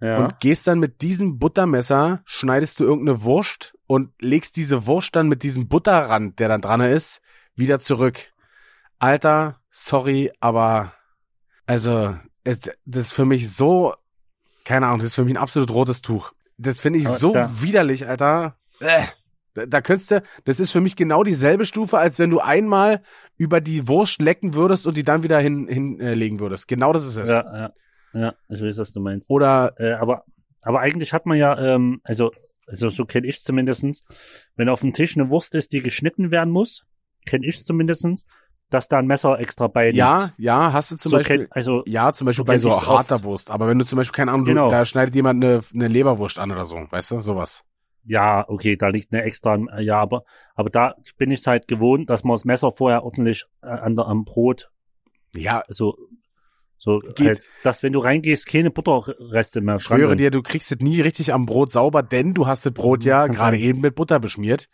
[0.00, 0.18] ja.
[0.18, 5.28] und gehst dann mit diesem Buttermesser, schneidest du irgendeine Wurst und legst diese Wurst dann
[5.28, 7.22] mit diesem Butterrand, der dann dran ist,
[7.54, 8.32] wieder zurück.
[8.98, 10.92] Alter, sorry, aber
[11.66, 13.94] also es, das ist für mich so,
[14.64, 16.32] keine Ahnung, das ist für mich ein absolut rotes Tuch.
[16.56, 18.56] Das finde ich Aber so da- widerlich, Alter.
[18.80, 19.06] Äh.
[19.54, 23.02] Da, da könntest du, das ist für mich genau dieselbe Stufe, als wenn du einmal
[23.36, 26.68] über die Wurst lecken würdest und die dann wieder hin, hinlegen würdest.
[26.68, 27.28] Genau das ist es.
[27.28, 27.72] Ja, ja.
[28.16, 29.28] Ja, ich weiß, was du meinst.
[29.28, 30.24] Oder Äh, aber,
[30.62, 32.30] aber eigentlich hat man ja, ähm, also,
[32.68, 34.04] also so kenne ich zumindestens,
[34.54, 36.84] wenn auf dem Tisch eine Wurst ist, die geschnitten werden muss,
[37.26, 38.24] kenne ich zumindestens,
[38.70, 39.96] dass da ein Messer extra bei liegt.
[39.98, 42.86] ja, ja, hast du zum so Beispiel, kenn, also ja, zum Beispiel so bei so
[42.86, 43.24] harter oft.
[43.24, 43.50] Wurst.
[43.50, 44.70] Aber wenn du zum Beispiel, keine Ahnung, Genau.
[44.70, 47.64] da schneidet jemand eine, eine Leberwurst an oder so, weißt du, sowas.
[48.06, 50.24] Ja, okay, da liegt eine extra, äh, ja, aber,
[50.54, 54.06] aber da bin ich halt gewohnt, dass man das Messer vorher ordentlich äh, an der,
[54.06, 54.70] am Brot,
[55.34, 55.96] Ja, so,
[56.76, 57.26] so, Geht.
[57.26, 61.00] halt, dass wenn du reingehst, keine Butterreste mehr ich schwöre dir, du kriegst es nie
[61.00, 63.64] richtig am Brot sauber, denn du hast das Brot ja Kann gerade sein.
[63.64, 64.68] eben mit Butter beschmiert.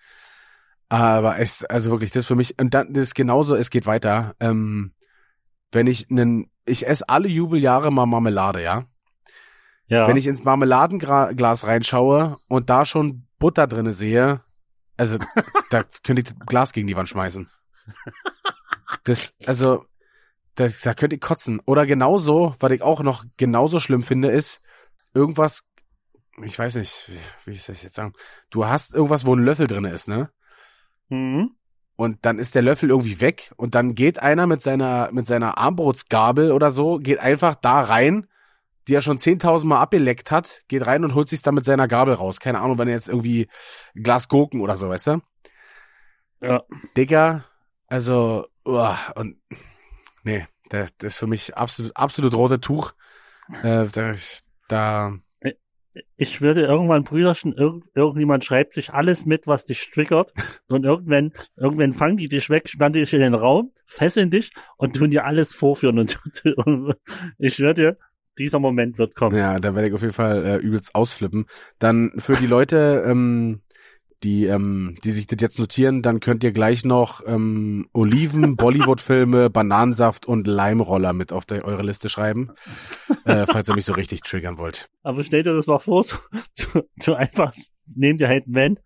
[0.88, 4.34] Aber es, also wirklich, das für mich, und dann das ist genauso, es geht weiter.
[4.40, 4.92] Ähm,
[5.70, 8.86] wenn ich einen, ich esse alle Jubeljahre mal Marmelade, ja.
[9.90, 14.40] Ja, Wenn ich ins Marmeladenglas reinschaue und da schon Butter drinne sehe,
[14.96, 15.18] also
[15.70, 17.50] da könnte ich das Glas gegen die Wand schmeißen.
[19.04, 19.84] Das, also,
[20.54, 21.60] da, da könnte ich kotzen.
[21.64, 24.60] Oder genauso, was ich auch noch genauso schlimm finde, ist
[25.14, 25.64] irgendwas,
[26.42, 27.10] ich weiß nicht,
[27.44, 28.12] wie, soll ich jetzt sagen,
[28.50, 30.30] du hast irgendwas, wo ein Löffel drinne ist, ne?
[31.08, 31.56] mhm.
[31.96, 35.58] Und dann ist der Löffel irgendwie weg und dann geht einer mit seiner, mit seiner
[35.58, 38.26] Armbrotsgabel oder so, geht einfach da rein,
[38.90, 41.86] die er schon 10.000 Mal abgeleckt hat, geht rein und holt sich dann mit seiner
[41.86, 42.40] Gabel raus.
[42.40, 43.48] Keine Ahnung, wenn er jetzt irgendwie
[43.94, 45.20] Glas Gurken oder so, weißt du?
[46.40, 46.62] ja,
[46.96, 47.44] Digga,
[47.86, 49.36] also, uah, und,
[50.24, 52.92] nee, der, das ist für mich absolut, absolut rote Tuch.
[53.62, 54.14] Äh, da,
[54.68, 55.18] da,
[56.16, 60.32] ich schwöre, irgendwann Brüderchen, irg irgendjemand schreibt sich alles mit, was dich triggert.
[60.68, 64.94] Und irgendwann, irgendwann fangen die dich weg, spannen dich in den Raum, fesseln dich und
[64.94, 65.98] tun dir alles vorführen.
[65.98, 66.20] Und,
[66.64, 66.94] und
[67.38, 67.98] ich schwöre dir,
[68.38, 69.36] dieser Moment wird kommen.
[69.36, 71.46] Ja, da werde ich auf jeden Fall äh, übelst ausflippen.
[71.78, 73.60] Dann für die Leute, ähm,
[74.22, 79.50] die, ähm, die sich das jetzt notieren, dann könnt ihr gleich noch ähm, Oliven, Bollywood-Filme,
[79.50, 82.52] Bananensaft und Leimroller mit auf der, eure Liste schreiben,
[83.24, 84.88] äh, falls ihr mich so richtig triggern wollt.
[85.02, 86.16] Aber stell dir das mal vor, so,
[86.54, 87.52] so, so einfach,
[87.94, 88.78] nehm dir halt einen Van,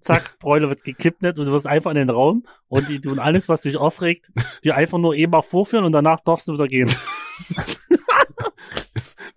[0.00, 3.48] zack, Bräuler wird gekippnet und du wirst einfach in den Raum und die tun alles,
[3.48, 4.30] was dich aufregt,
[4.64, 6.90] dir einfach nur eben mal vorführen und danach darfst du wieder gehen.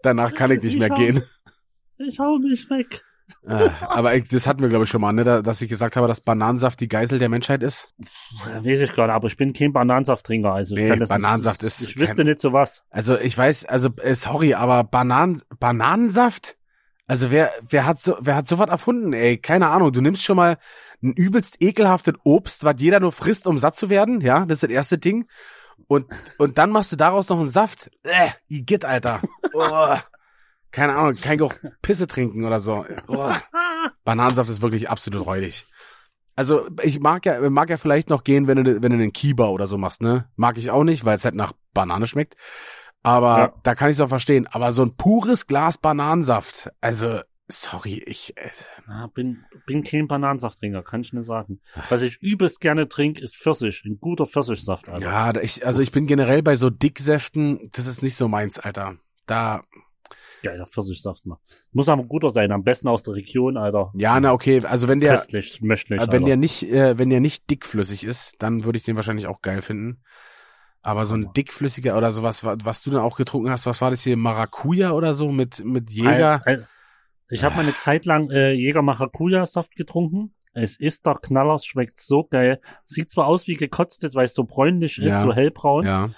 [0.06, 0.96] Danach kann ich nicht mehr Ja.
[0.96, 1.24] gehen.
[1.98, 3.04] Ich hau mich weg.
[3.48, 5.24] Äh, aber ich, das hatten wir, glaube ich, schon mal, ne?
[5.24, 7.90] Da, dass ich gesagt habe, dass Bananensaft die Geißel der Menschheit ist.
[8.62, 11.98] Weiß ich gerade, aber ich bin kein Bananensafttrinker, also ich Nee, Bananensaft nicht, ist Ich
[11.98, 12.84] wüsste kein- nicht so was.
[12.92, 16.56] Also ich weiß, also äh, sorry, aber Bananen, Bananensaft?
[17.08, 19.38] Also wer, wer hat so, wer hat sowas erfunden, ey?
[19.38, 19.92] Keine Ahnung.
[19.92, 20.58] Du nimmst schon mal
[21.04, 24.46] ein übelst ekelhaftes Obst, was jeder nur frisst, um satt zu werden, ja?
[24.46, 25.26] Das ist das erste Ding.
[25.88, 26.08] Und,
[26.40, 27.92] und dann machst du daraus noch einen Saft.
[28.04, 29.22] Äh, Igitt, Alter.
[29.56, 29.96] Oh.
[30.72, 32.86] Keine Ahnung, kein Geruch Pisse trinken oder so.
[33.08, 33.32] Oh.
[34.04, 35.68] Bananensaft ist wirklich absolut räudig.
[36.36, 39.46] Also ich mag ja, mag ja vielleicht noch gehen, wenn du, wenn du einen Kiba
[39.48, 40.30] oder so machst, ne?
[40.36, 42.36] Mag ich auch nicht, weil es halt nach Banane schmeckt.
[43.04, 43.54] Aber Ja.
[43.64, 44.48] da kann ich es auch verstehen.
[44.48, 48.50] Aber so ein pures Glas Bananensaft, also sorry, ich äh,
[48.90, 51.62] Ja, bin, bin kein Bananensafttrinker, kann ich nicht sagen.
[51.88, 53.84] Was ich übelst gerne trinke, ist Pfirsich.
[53.86, 55.02] Ein guter Pfirsichsaft, Alter.
[55.02, 58.98] ja, ich, also ich bin generell bei so Dicksäften, das ist nicht so meins, Alter.
[59.26, 59.64] Da,
[60.44, 61.40] Geiler Pfirsichsaft, mal.
[61.72, 63.92] Muss aber guter sein, am besten aus der Region, Alter.
[63.96, 66.26] ja, na okay, also wenn der, Köstlich, möchtlich, äh, wenn Alter.
[66.26, 69.62] der nicht, äh, wenn der nicht dickflüssig ist, dann würde ich den wahrscheinlich auch geil
[69.64, 70.04] finden.
[70.84, 73.90] Aber so ein dickflüssiger oder sowas, wa- was du dann auch getrunken hast, was war
[73.90, 76.42] das hier, Maracuja oder so mit, mit Jäger?
[76.46, 76.68] Al- al-
[77.30, 80.36] Ich habe mal eine Zeit lang äh, Jäger Maracuja-Saft getrunken.
[80.54, 82.62] Es ist der Knaller, schmeckt so geil.
[82.86, 85.22] Sieht zwar aus wie gekotztet, weil es so bräunlich ist, Ja.
[85.22, 86.10] so hellbraun, Ja.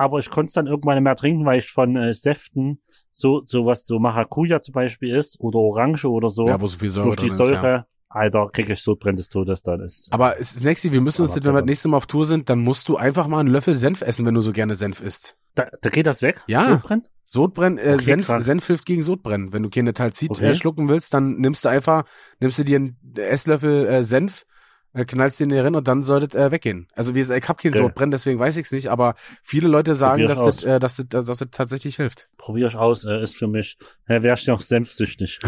[0.00, 2.80] Aber ich konnte es dann irgendwann nicht mehr trinken, weil ich von äh, Säften
[3.12, 6.78] so so was so Maracuja zum Beispiel ist oder Orange oder so Ja, wo so
[6.78, 7.60] viel Säure durch die drin ist, ja.
[7.60, 10.12] Säure, Alter, krieg ich so brennendes Todes dann ist.
[10.12, 12.24] Aber es ist Nexi, wir müssen uns, jetzt, wenn wir das nächste Mal auf Tour
[12.24, 15.00] sind, dann musst du einfach mal einen Löffel Senf essen, wenn du so gerne Senf
[15.00, 15.36] isst.
[15.54, 16.40] Da, da geht das weg?
[16.46, 16.68] Ja.
[16.68, 17.04] So brennt?
[17.24, 18.44] Sodbrennen, äh, Okay, Senf, krass.
[18.44, 19.52] Senf hilft gegen Sodbrennen.
[19.52, 20.48] Wenn du keine Talzit Okay.
[20.48, 22.04] äh, schlucken willst, dann nimmst du einfach,
[22.40, 24.44] nimmst du dir einen Esslöffel äh, Senf,
[24.92, 26.88] äh, knallst den hier rein und dann sollte äh, weggehen.
[26.94, 27.82] Also wie gesagt, ich hab kein Okay.
[27.82, 31.38] Sodbrennen, deswegen weiß ich's nicht, aber viele Leute sagen, dass das, äh, dass, das, dass
[31.38, 32.28] das tatsächlich hilft.
[32.36, 35.38] Probier ich aus, äh, ist für mich, äh, wärst du noch senfsüchtig.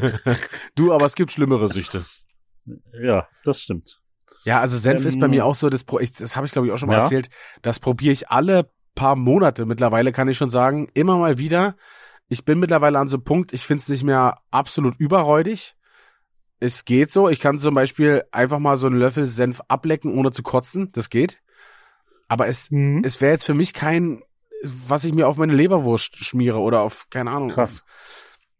[0.74, 2.04] du, aber es gibt schlimmere Süchte.
[2.92, 4.00] ja, das stimmt.
[4.44, 6.66] Ja, also Senf Ähm, ist bei mir auch so, das, ich, das habe ich glaube
[6.66, 7.02] ich auch schon mal ja.
[7.02, 7.28] erzählt,
[7.62, 11.76] das probiere ich alle paar Monate mittlerweile, kann ich schon sagen, immer mal wieder.
[12.28, 15.74] Ich bin mittlerweile an so einem Punkt, ich finde es nicht mehr absolut überräudig.
[16.60, 20.30] Es geht so, ich kann zum Beispiel einfach mal so einen Löffel Senf ablecken, ohne
[20.30, 21.42] zu kotzen, das geht.
[22.28, 23.02] Aber es, Mhm.
[23.04, 24.22] es wäre jetzt für mich kein,
[24.62, 27.48] was ich mir auf meine Leberwurst schmiere oder auf, keine Ahnung.
[27.48, 27.82] Krass.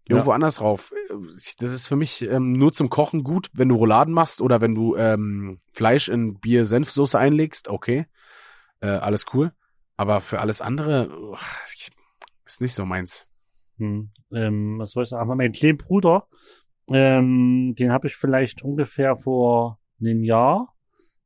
[0.09, 0.93] irgendwo anders rauf.
[1.61, 4.75] Das ist für mich ähm, nur zum Kochen gut, wenn du Rouladen machst oder wenn
[4.75, 8.07] du ähm, Fleisch in Bier-Senfsoße einlegst, okay.
[8.81, 9.53] Äh, alles cool.
[9.97, 11.09] Aber für alles andere
[11.73, 11.93] ich-
[12.45, 13.29] ist nicht so meins.
[13.77, 14.11] Hm.
[14.33, 15.23] Ähm, was soll ich sagen?
[15.23, 16.27] Aber mein kleinen Bruder,
[16.93, 20.74] ähm, den habe ich vielleicht ungefähr vor einem Jahr,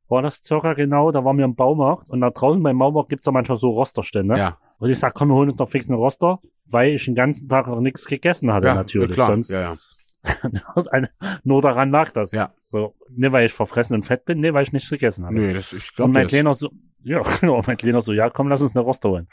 [0.07, 3.25] war das circa genau, da waren wir im Baumarkt und da draußen beim Baumarkt gibt's
[3.25, 4.37] ja manchmal so Rosterstände.
[4.37, 7.15] Ja, Und ich sag, komm, wir holen uns noch fix einen Roster, weil ich den
[7.15, 9.15] ganzen Tag noch nichts gegessen hatte, ja natürlich.
[9.15, 9.27] klar.
[9.27, 9.77] Sonst Ja, ja.
[11.43, 12.31] nur daran lag das.
[12.31, 12.53] Ja.
[12.63, 15.35] So, ne, weil ich verfressen und fett bin, ne, weil ich nichts gegessen habe.
[15.35, 16.31] Nee, das, ich und glaube mein das.
[16.31, 16.69] Kleiner so,
[17.03, 19.27] ja, genau, mein Kleiner so, ja, komm, lass uns eine Roster holen.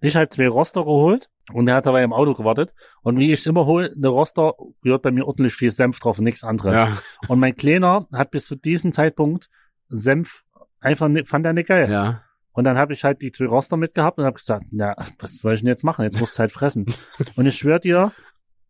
[0.00, 2.74] Ich halt zwei Roster geholt und der hat dabei im Auto gewartet.
[3.02, 6.24] Und wie ich immer hole, eine Roster gehört bei mir ordentlich viel Senf drauf und
[6.24, 6.74] nichts anderes.
[6.74, 9.48] Ja, Und mein Kleiner hat bis zu diesem Zeitpunkt
[9.88, 10.44] Senf
[10.80, 11.90] einfach, ni- fand er nicht geil.
[11.90, 12.22] ja.
[12.52, 15.54] Und dann habe ich halt die zwei Roster mitgehabt und habe gesagt, ja, was soll
[15.54, 16.02] ich denn jetzt machen?
[16.02, 16.86] Jetzt musst du halt fressen.
[17.36, 18.10] und ich schwör dir,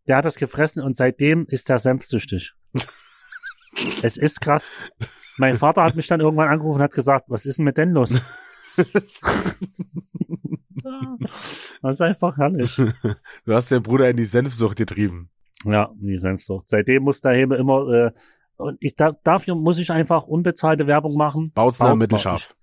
[0.07, 2.53] der hat das gefressen und seitdem ist der Senf süchtig.
[4.03, 4.69] es ist krass.
[5.39, 7.91] Mein Vater hat mich dann irgendwann angerufen und hat gesagt, was ist denn mit denn
[7.93, 8.13] los?
[11.81, 12.75] das ist einfach herrlich.
[13.45, 15.29] Du hast den Bruder in die Senfsucht getrieben.
[15.65, 16.69] Ja, die Senfsucht.
[16.69, 18.11] Seitdem muss der Hebe immer, äh,
[18.57, 21.51] und ich da, dafür muss ich einfach unbezahlte Werbung machen.
[21.53, 21.95] Bautzner Bautzner.
[21.95, 22.55] Mittelscharf.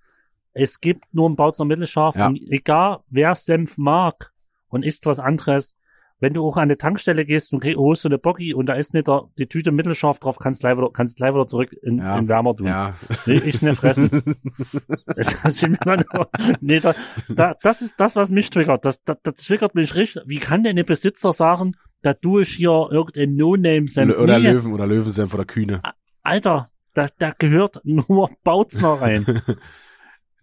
[0.53, 2.27] Es gibt nur ein Bautzner Mittelscharf Ja.
[2.27, 4.33] und egal wer Senf mag
[4.69, 5.75] und isst was anderes,
[6.19, 8.93] wenn du auch an eine Tankstelle gehst und holst du eine Boggy und da ist
[8.93, 12.17] nicht der, die Tüte Mittelscharf drauf, kannst gleich wieder, kannst gleich wieder zurück in, Ja.
[12.17, 12.67] in Wärmer tun.
[12.67, 12.95] Ja.
[13.25, 14.09] Will ich nicht fressen.
[15.15, 16.29] Das, nur,
[16.61, 16.93] nee, da,
[17.29, 18.85] da, das ist das, was mich triggert.
[18.85, 20.23] Das, das, das triggert mich richtig.
[20.25, 24.17] Wie kann denn der Besitzer sagen, da tue ich hier irgendein No-Name-Senf?
[24.17, 25.81] oder Nee, Löwen oder Löwensenf oder Kühne.
[26.23, 29.25] Alter, da, da gehört nur Bautzner rein.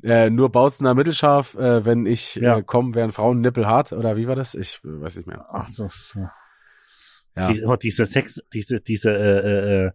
[0.05, 2.59] Äh, nur Bautzner Mittelscharf, äh, wenn ich Ja.
[2.59, 4.55] äh, komme, werden Frauen Nippel hart oder wie war das?
[4.55, 5.46] Ich äh, weiß nicht mehr.
[5.50, 7.50] Ach, das, äh, Ja.
[7.52, 9.92] Die, immer diese Sex, diese, diese, äh, äh, äh,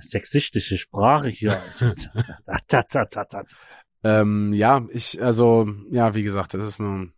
[0.00, 1.58] sexistische Sprache hier.
[4.04, 7.08] Ähm, ja, ich, also, ja, wie gesagt, das ist nur.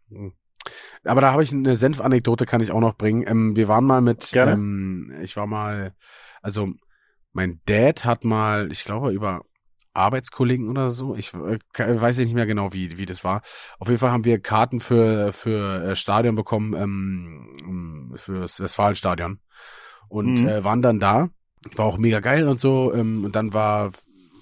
[1.05, 3.25] Aber da habe ich eine Senf-Anekdote, kann ich auch noch bringen.
[3.27, 4.53] Ähm, wir waren mal mit, Gerne.
[4.53, 5.95] ähm, ich war mal,
[6.43, 6.69] also
[7.33, 9.43] mein Dad hat mal, ich glaube, über
[9.95, 11.59] Arbeitskollegen oder so, ich äh,
[12.01, 13.43] weiß nicht mehr genau, wie, wie das war.
[13.79, 19.41] Auf jeden Fall haben wir Karten für, für äh, Stadion bekommen, ähm, fürs Westfalenstadion.
[20.09, 20.49] Und Mhm.
[20.49, 21.29] äh, waren dann da.
[21.77, 22.93] War auch mega geil und so.
[22.93, 23.91] Ähm, und dann war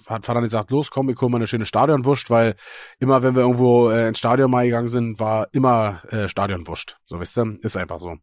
[0.09, 2.57] hat Vater gesagt, los, komm, wir holen mal eine schöne Stadionwurst, weil
[2.99, 6.99] immer, wenn wir irgendwo äh, ins Stadion mal gegangen sind, war immer äh, Stadionwurst.
[7.07, 7.57] So, wisst ihr?
[7.63, 8.17] Ist einfach so.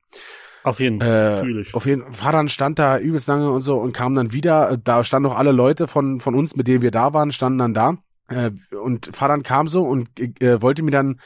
[0.64, 3.94] Auf jeden Fall, Äh, auf jeden Fall, Vater stand da übelst lange und so und
[3.94, 4.78] kam dann wieder.
[4.78, 7.74] Da standen noch alle Leute von, von uns, mit denen wir da waren, standen dann
[7.74, 7.98] da.
[8.28, 11.20] Äh, und Vater kam so und äh, wollte mir dann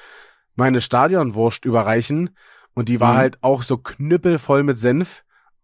[0.55, 2.31] meine Stadionwurst überreichen.
[2.75, 3.17] Und die war Mhm.
[3.17, 5.23] halt auch so knüppelvoll mit Senf.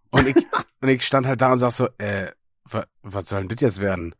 [0.09, 0.35] Und ich,
[0.81, 2.31] und ich stand halt da und sag so, äh,
[2.65, 4.15] wa, was soll denn das jetzt werden?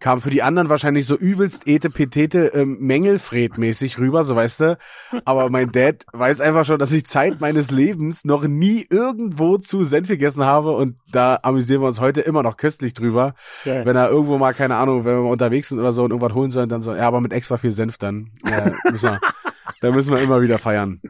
[0.00, 4.78] Kam für die anderen wahrscheinlich so übelst etepetete ähm, Mängelfred-mäßig rüber, so weißt du.
[5.24, 9.82] Aber mein Dad weiß einfach schon, dass ich Zeit meines Lebens noch nie irgendwo zu
[9.82, 13.34] Senf gegessen habe und da amüsieren wir uns heute immer noch köstlich drüber.
[13.64, 13.84] Geil.
[13.84, 16.34] Wenn er irgendwo mal, keine Ahnung, wenn wir mal unterwegs sind oder so und irgendwas
[16.34, 18.30] holen sollen, dann so, ja, aber mit extra viel Senf dann.
[18.48, 19.20] Ja, müssen wir,
[19.80, 21.00] da müssen wir immer wieder feiern.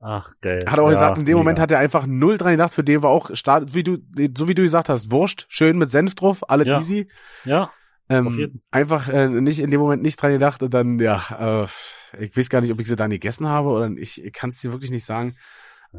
[0.00, 0.64] Ach, geil.
[0.68, 1.62] Hat auch Ja, gesagt, in dem Moment mega.
[1.62, 3.98] hat er einfach null dran gedacht, für den war auch Start, wie du,
[4.36, 6.78] so wie du gesagt hast, Wurst, schön mit Senf drauf, alle Ja.
[6.78, 7.06] easy.
[7.44, 7.70] Ja,
[8.08, 12.36] Ähm, einfach äh, nicht in dem Moment nicht dran gedacht und dann, ja, äh, ich
[12.36, 14.72] weiß gar nicht, ob ich sie dann gegessen habe oder ich, ich kann es dir
[14.72, 15.36] wirklich nicht sagen.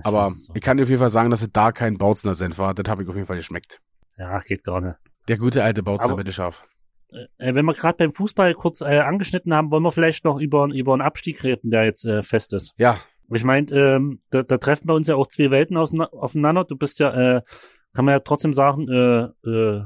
[0.04, 0.56] Aber weiß es auch.
[0.56, 2.74] ich kann dir auf jeden Fall sagen, dass es da kein Bautzner Senf war.
[2.74, 3.80] Das habe ich auf jeden Fall geschmeckt.
[4.18, 4.95] ja, geht gar nicht.
[5.28, 6.66] Der gute alte Bautzner Aber- Mittelscharf.
[7.38, 10.68] Äh, wenn wir gerade beim Fußball kurz äh, angeschnitten haben, wollen wir vielleicht noch über,
[10.74, 12.74] über einen Abstieg reden, der jetzt äh, fest ist.
[12.78, 12.97] Ja,
[13.32, 16.64] Ich meine, ähm, da, da treffen bei uns ja auch zwei Welten aufeinander.
[16.66, 17.41] Du bist ja, äh,
[17.93, 19.84] kann man ja trotzdem sagen, äh, äh,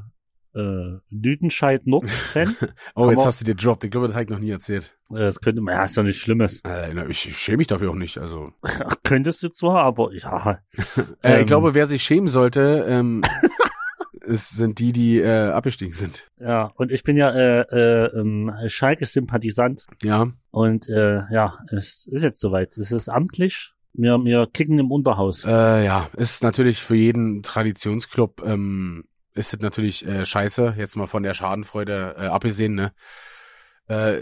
[0.57, 2.55] äh, Lüdenscheid Nord-Fan.
[2.95, 3.83] oh, Kann jetzt hast du dir Drop.
[3.83, 4.97] Ich glaube, das habe ich noch nie erzählt.
[5.11, 6.61] Äh, Das könnte man, ja, ist doch nichts Schlimmes.
[6.65, 8.17] Äh, na, ich, ich schäme mich dafür auch nicht.
[8.17, 8.51] Also,
[9.03, 10.59] Könntest du zwar, aber ja.
[11.21, 13.21] äh, Ähm, ich glaube, wer sich schämen sollte, ähm,
[14.25, 16.27] es sind die, die äh, abgestiegen sind.
[16.39, 19.87] Ja, und ich bin ja äh, äh, ähm, Schalke-Sympathisant.
[20.03, 22.77] Ja, Und äh, ja, es ist jetzt soweit.
[22.77, 23.73] Es ist amtlich.
[23.93, 25.43] Wir, wir kicken im Unterhaus.
[25.45, 29.05] Äh, ja, ist natürlich für jeden Traditionsclub ähm,
[29.37, 32.91] ist es natürlich äh, scheiße, jetzt mal von der Schadenfreude äh, abgesehen, ne?
[33.87, 34.21] Äh,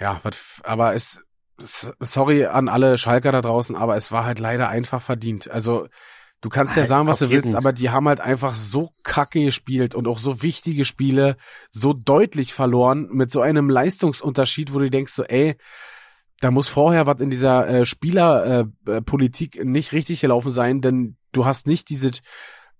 [0.00, 1.20] ja, wat, aber es
[1.58, 5.50] sorry an alle Schalker da draußen, aber es war halt leider einfach verdient.
[5.50, 5.88] Also
[6.40, 9.94] du kannst ja sagen, was du willst, aber die haben halt einfach so kacke gespielt
[9.94, 11.36] und auch so wichtige Spiele
[11.70, 15.56] so deutlich verloren mit so einem Leistungsunterschied, wo du denkst so, ey,
[16.40, 21.44] da muss vorher was in dieser äh, Spielerpolitik äh, nicht richtig gelaufen sein, denn du
[21.44, 22.12] hast nicht diese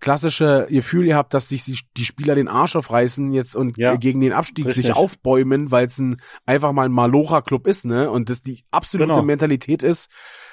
[0.01, 1.65] klassische Gefühl gehabt, dass sich
[1.97, 4.87] die Spieler den Arsch aufreißen jetzt und Ja, gegen den Abstieg richtig.
[4.87, 8.11] sich aufbäumen, weil es ein einfach mal ein Malocha-Club ist, ne?
[8.11, 9.23] Und das die absolute Genau.
[9.23, 10.09] Mentalität ist,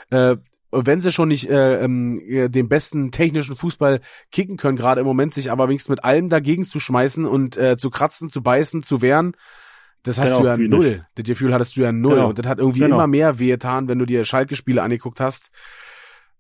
[0.10, 0.36] äh,
[0.72, 5.08] wenn sie schon nicht äh, ähm, äh, den besten technischen Fußball kicken können, gerade im
[5.08, 8.84] Moment, sich aber wenigstens mit allem dagegen zu schmeißen und äh, zu kratzen, zu beißen,
[8.84, 9.36] zu wehren,
[10.04, 11.06] das hast Genau, du ja null.
[11.16, 12.16] Das Gefühl hattest du ja null.
[12.16, 12.30] Genau.
[12.30, 12.96] Und das hat irgendwie Genau.
[12.96, 15.50] immer mehr wehgetan, wenn du dir Schalke-Spiele angeguckt hast.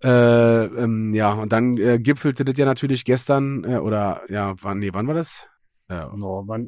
[0.05, 4.79] Äh, ähm, ja, und dann äh, gipfelte das ja natürlich gestern, äh, oder ja, wann,
[4.79, 5.47] nee, wann war das?
[5.89, 6.67] Ja, No, wann,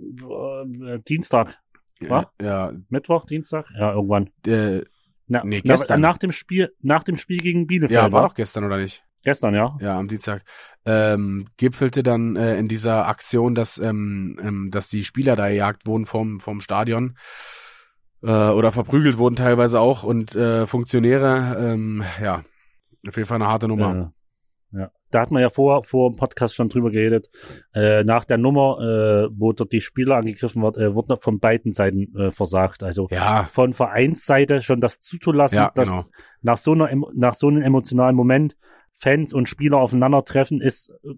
[0.86, 1.58] äh, Dienstag,
[2.02, 2.26] Was?
[2.42, 3.68] ja, Mittwoch, Dienstag?
[3.78, 4.30] Ja, irgendwann.
[4.46, 4.82] äh,
[5.28, 6.02] Na, Nee, na, gestern.
[6.02, 7.96] nach dem Spiel, nach dem Spiel gegen Bielefeld.
[7.96, 8.28] ja, war wa?
[8.28, 9.04] doch gestern, oder nicht?
[9.24, 9.76] Gestern, ja.
[9.82, 10.44] Ja, am Dienstag.
[10.86, 15.86] Ähm, gipfelte dann äh, in dieser Aktion, dass, ähm, ähm, dass die Spieler da gejagt
[15.86, 17.18] wurden vom, vom Stadion
[18.24, 22.42] äh, oder verprügelt wurden teilweise auch und äh, Funktionäre, ähm, ja,
[23.10, 24.14] auf jeden Fall eine harte Nummer.
[24.74, 24.92] Äh, ja.
[25.12, 27.30] Da hat man ja vor, vor dem Podcast schon drüber geredet.
[27.74, 31.72] Äh, nach der Nummer, äh, wo dort die Spieler angegriffen wird, äh, wurde von beiden
[31.72, 32.84] Seiten äh, versagt.
[32.84, 36.04] Also Ja, von Vereinsseite schon das zuzulassen, Ja, dass genau.
[36.42, 38.58] nach so einer, nach so einem emotionalen Moment
[38.94, 41.14] Fans und Spieler aufeinandertreffen, ist äh,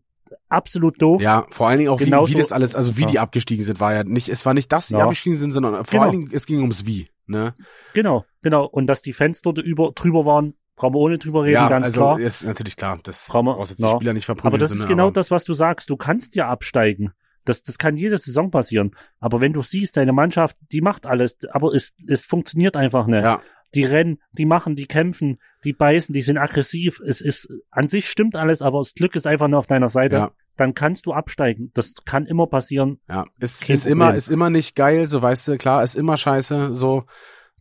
[0.48, 1.20] absolut doof.
[1.22, 3.94] ja, vor allen Dingen auch wie, wie das alles, also wie die abgestiegen sind, war
[3.96, 5.04] ja nicht, es war nicht das, die Ja.
[5.06, 6.04] abgestiegen sind, sondern vor Genau.
[6.04, 7.56] allen Dingen, es ging ums Wie, ne?
[7.96, 8.66] Genau, genau.
[8.66, 11.86] Und dass die Fans dort über, drüber waren, brauchen wir ohne drüber reden, ja, ganz
[11.88, 12.19] also klar.
[12.19, 13.91] ist natürlich klar, das Brauchen wir- brauchst jetzt die ja.
[13.91, 14.53] Spieler nicht verprügeln.
[14.53, 15.89] Aber das ist genau aber, das, was du sagst.
[15.89, 17.11] Du kannst ja absteigen.
[17.45, 18.91] Das, das kann jede Saison passieren.
[19.19, 23.23] Aber wenn du siehst, deine Mannschaft, die macht alles, aber es, es funktioniert einfach nicht.
[23.23, 23.41] Ja,
[23.75, 26.99] Die rennen, die machen, die kämpfen, die beißen, die sind aggressiv.
[27.05, 30.15] Es ist, an sich stimmt alles, aber das Glück ist einfach nur auf deiner Seite.
[30.15, 30.32] Ja.
[30.57, 31.71] Dann kannst du absteigen.
[31.73, 32.99] Das kann immer passieren.
[33.09, 36.73] ja, ist, ist immer, ist immer nicht geil, so weißt du, klar, ist immer scheiße,
[36.73, 37.03] so,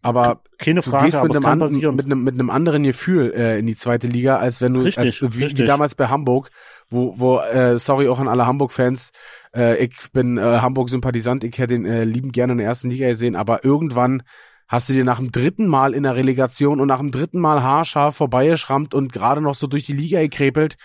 [0.02, 3.32] aber Keine du Frage, gehst aber mit einem, an, mit, einem, mit einem anderen Gefühl
[3.34, 5.66] äh, in die zweite Liga, als wenn du, Richtig, als, wie, wie richtig.
[5.66, 6.50] damals bei Hamburg,
[6.88, 9.12] wo, wo äh, sorry auch an alle Hamburg-Fans,
[9.54, 13.08] äh, ich bin äh, Hamburg-Sympathisant, ich hätte ihn äh, liebend gerne in der ersten Liga
[13.08, 14.22] gesehen, aber irgendwann
[14.68, 17.62] hast du dir nach dem dritten Mal in der Relegation und nach dem dritten Mal
[17.62, 20.76] haarscharf vorbeigeschrammt und gerade noch so durch die Liga gekrepelt,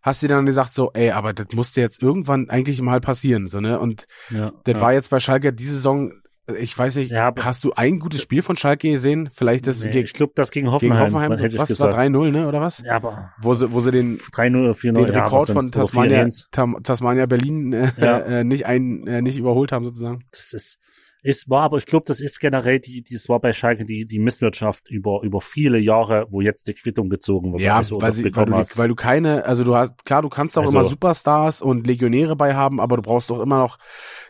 [0.00, 3.48] hast du dir dann gesagt so, ey, aber das musste jetzt irgendwann eigentlich mal passieren,
[3.48, 4.80] so, ne, und ja, das ja.
[4.80, 6.12] war jetzt bei Schalke diese Saison,
[6.58, 9.28] ich weiß nicht, Ja, hast du ein gutes Spiel von Schalke gesehen?
[9.32, 11.94] Vielleicht das nee, gegen, ich glaube, das gegen gegen Hoffenheim, Hoffenheim, hätte was war gesagt.
[11.94, 12.82] 3-0, ne, oder was?
[12.84, 14.92] Ja, aber Wo sie, wo sie den, 3-0 oder 4-0.
[15.06, 16.46] den ja, Rekord von Tasmania, 4-1.
[16.50, 18.18] Tam, Tasmania Berlin äh, Ja.
[18.18, 20.24] äh, nicht ein, äh, nicht überholt haben sozusagen.
[20.32, 20.78] das ist,
[21.22, 24.06] ist war, aber ich glaube, das ist generell die, die, es war bei Schalke die,
[24.06, 27.62] die Misswirtschaft über, über viele Jahre, wo jetzt die Quittung gezogen wird.
[27.62, 28.76] Ja, also, weil, das sie, weil, du, hast.
[28.76, 32.34] weil du keine, also du hast, klar, du kannst auch Also- immer Superstars und Legionäre
[32.34, 33.78] bei haben, aber du brauchst auch immer noch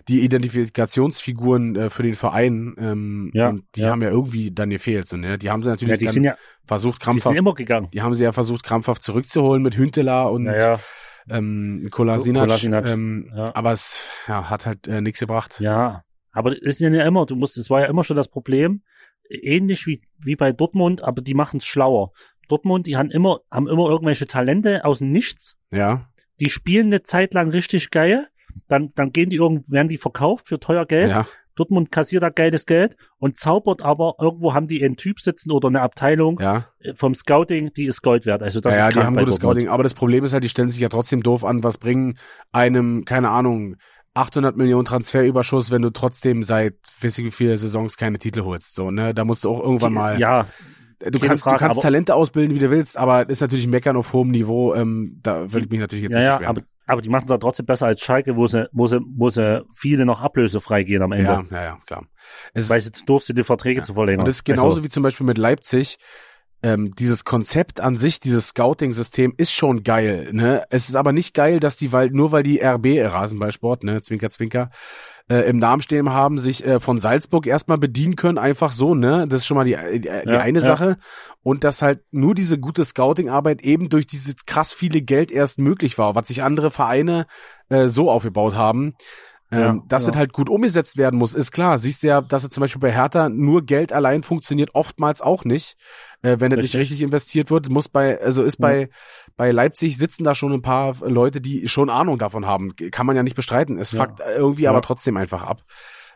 [0.09, 2.75] die Identifikationsfiguren äh, für den Verein.
[2.79, 3.91] Ähm, Ja, und die ja.
[3.91, 5.09] haben ja irgendwie dann gefehlt.
[5.09, 5.39] So, ne?
[5.39, 6.37] Die haben sie ja, natürlich die dann sind ja,
[6.67, 7.89] versucht, die sind krampfhaft, immer gegangen.
[7.93, 10.79] die haben sie ja versucht, krampfhaft zurückzuholen mit Hünteler und Ja, ja,
[11.31, 12.43] ähm, Kolasinac.
[12.45, 13.55] Kolasinac, Ähm, ja.
[13.55, 15.57] Aber es ja, hat halt äh, nichts gebracht.
[15.61, 16.05] ja.
[16.33, 18.83] Aber das ist ja immer, du musst, es war ja immer schon das Problem,
[19.29, 22.13] ähnlich wie, wie bei Dortmund, aber die machen es schlauer.
[22.49, 26.09] Dortmund, die haben immer, haben immer irgendwelche Talente aus dem Nichts, Ja,
[26.41, 28.27] die spielen eine Zeit lang richtig geil,
[28.69, 32.31] dann, dann gehen die irgend, werden die verkauft für teuer Geld, ja, Dortmund kassiert da
[32.31, 36.67] geiles Geld und zaubert aber, irgendwo haben die einen Typ sitzen oder eine Abteilung ja.
[36.95, 38.43] vom Scouting, die ist Gold wert.
[38.43, 39.61] Also das ja, ja, ist die krank haben gutes Dortmund.
[39.61, 39.69] Scouting.
[39.69, 41.63] Aber das Problem ist halt, die stellen sich ja trotzdem doof an.
[41.63, 42.19] Was bringen
[42.53, 43.77] einem, keine Ahnung,
[44.15, 48.75] 800 Millionen Transferüberschuss, wenn du trotzdem seit, weiß ich wie viele Saisons keine Titel holst.
[48.75, 49.15] So, ne?
[49.15, 50.21] Da musst du auch irgendwann mal.
[50.21, 50.47] Ja,
[51.11, 54.13] du kannst, Frage, du kannst Talente ausbilden, wie du willst, aber ist natürlich Meckern auf
[54.13, 54.75] hohem Niveau.
[54.75, 56.57] Ähm, da würde ich mich natürlich jetzt ja, nicht ja, beschweren.
[56.59, 59.65] aber, aber die machen es trotzdem besser als Schalke, wo sie, wo sie, wo sie
[59.75, 61.25] viele noch ablösefrei gehen am Ende.
[61.25, 62.05] ja, ja, ja, klar.
[62.55, 63.85] Es Weil sie zu doof sind, die Verträge Ja.
[63.85, 64.21] zu verlängern.
[64.21, 65.99] Und das ist genauso also, wie zum Beispiel mit Leipzig.
[66.63, 70.31] Ähm, dieses Konzept an sich, dieses Scouting-System ist schon geil.
[70.33, 70.65] Ne?
[70.71, 74.01] Es ist aber nicht geil, dass die, weil nur weil die RB äh, Rasenballsport, ne,
[74.01, 74.71] Zwinker Zwinker,
[75.29, 78.95] äh, im Namen stehen haben, sich äh, von Salzburg erstmal bedienen können, einfach so.
[78.95, 80.65] Ne, das ist schon mal die, die, die Ja, eine ja.
[80.65, 80.99] Sache.
[81.43, 85.99] Und dass halt nur diese gute Scouting-Arbeit eben durch diese krass viele Geld erst möglich
[85.99, 87.27] war, was sich andere Vereine
[87.71, 88.95] äh, so aufgebaut haben.
[89.53, 90.11] Ähm, Ja, dass ja.
[90.13, 91.79] das halt gut umgesetzt werden muss, ist klar.
[91.79, 95.45] Siehst du ja, dass es zum Beispiel bei Hertha nur Geld allein funktioniert, oftmals auch
[95.45, 95.77] nicht.
[96.23, 97.03] Äh, wenn es nicht Richtig.
[97.03, 98.67] investiert wird, muss bei, also ist Ja.
[98.67, 98.91] bei,
[99.37, 102.75] bei Leipzig sitzen da schon ein paar Leute, die schon Ahnung davon haben.
[102.91, 103.79] Kann man ja nicht bestreiten.
[103.79, 104.05] Es Ja.
[104.07, 105.63] fuckt irgendwie aber trotzdem einfach ab.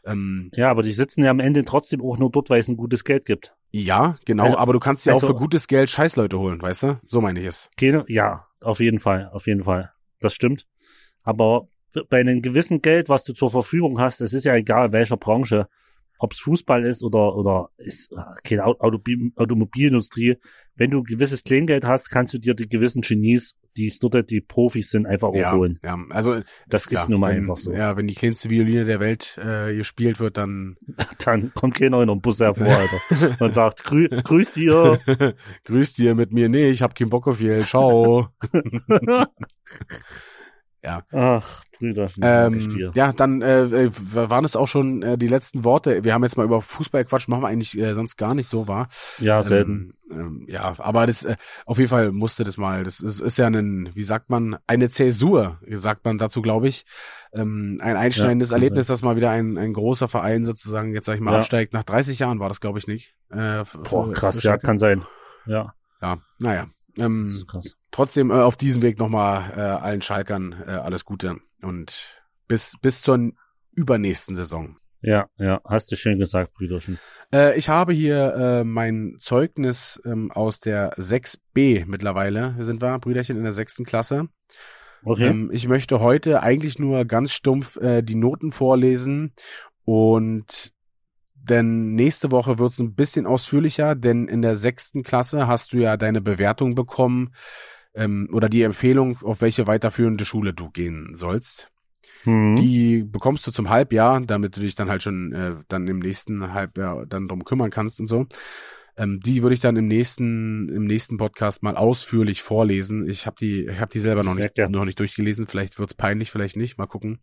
[0.04, 2.76] Ähm, ja, aber die sitzen ja am Ende trotzdem auch nur dort, weil es ein
[2.76, 3.54] gutes Geld gibt.
[3.72, 6.82] ja, genau, Also- aber du kannst ja auch also- für gutes Geld Scheißleute holen, weißt
[6.84, 6.98] du?
[7.06, 7.68] So meine ich es.
[8.06, 9.92] Ja, auf jeden Fall, auf jeden Fall.
[10.20, 10.64] Das stimmt.
[11.24, 11.68] Aber
[12.08, 15.68] bei einem gewissen Geld, was du zur Verfügung hast, es ist ja egal, welcher Branche,
[16.18, 18.10] ob es Fußball ist oder, oder ist,
[18.42, 20.36] keine Au- Autobi- Automobilindustrie,
[20.74, 24.30] wenn du ein gewisses Kleingeld hast, kannst du dir die gewissen Genies die es dort
[24.30, 25.78] die Profis sind, einfach ja, aufholen.
[25.84, 27.72] ja, also Das klar, ist nun mal wenn, einfach so.
[27.72, 30.78] Ja, wenn die kleinste Violine der Welt äh, gespielt wird, dann
[31.22, 33.44] Dann kommt keiner in den Bus hervor, Alter.
[33.44, 34.98] Und sagt, Grü grüß dir.
[35.64, 36.48] grüß dir mit mir.
[36.48, 37.66] Nee, ich hab keinen Bock auf viel.
[37.66, 38.28] Ciao.
[40.82, 41.02] Ja.
[41.10, 42.10] Ach, Brüder.
[42.20, 46.04] ähm, ja, dann äh, äh, waren es auch schon äh, die letzten Worte.
[46.04, 48.66] Wir haben jetzt mal über Fußball quatsch, machen wir eigentlich äh, sonst gar nicht so,
[48.68, 48.88] war.
[49.18, 49.94] Ja, selten.
[50.10, 52.84] Ähm, ähm, ja, aber das äh, auf jeden Fall musste das mal.
[52.84, 56.84] Das ist, ist ja ein, wie sagt man, eine Zäsur, sagt man dazu, glaube ich.
[57.32, 61.16] Ähm, ein einschneidendes kann Erlebnis, dass mal wieder ein, ein großer Verein sozusagen, jetzt sag
[61.16, 61.38] ich mal, Ja.
[61.38, 61.72] absteigt.
[61.72, 63.14] Nach 30 Jahren war das, glaube ich, nicht.
[63.30, 65.02] Äh, Boah, krass, ja, kann sein.
[65.44, 66.66] Ja, Ja, naja.
[66.98, 67.76] Ähm, krass.
[67.90, 73.02] trotzdem äh, auf diesem Weg nochmal äh, allen Schalkern äh, alles Gute und bis, bis
[73.02, 73.32] zur
[73.72, 74.76] übernächsten Saison.
[75.02, 76.98] Ja, ja, hast du schön gesagt, Brüderchen.
[77.32, 83.36] Äh, ich habe hier äh, mein Zeugnis ähm, aus der 6b mittlerweile, sind wir, Brüderchen,
[83.36, 84.28] in der sechsten Klasse.
[85.04, 85.28] Okay.
[85.28, 89.32] Ähm, ich möchte heute eigentlich nur ganz stumpf äh, die Noten vorlesen
[89.84, 90.72] und
[91.34, 95.76] denn nächste Woche wird es ein bisschen ausführlicher, denn in der sechsten Klasse hast du
[95.76, 97.32] ja deine Bewertung bekommen
[97.96, 101.70] ähm, oder die Empfehlung, auf welche weiterführende Schule du gehen sollst.
[102.22, 102.56] hm.
[102.56, 106.52] Die bekommst du zum Halbjahr, damit du dich dann halt schon äh, dann im nächsten
[106.52, 108.26] Halbjahr dann drum kümmern kannst und so.
[108.98, 113.08] Ähm, die würde ich dann im nächsten im nächsten Podcast mal ausführlich vorlesen.
[113.08, 115.46] Ich habe die ich habe die selber noch nicht noch nicht durchgelesen.
[115.46, 116.78] Vielleicht wird's peinlich, vielleicht nicht.
[116.78, 117.18] Mal gucken.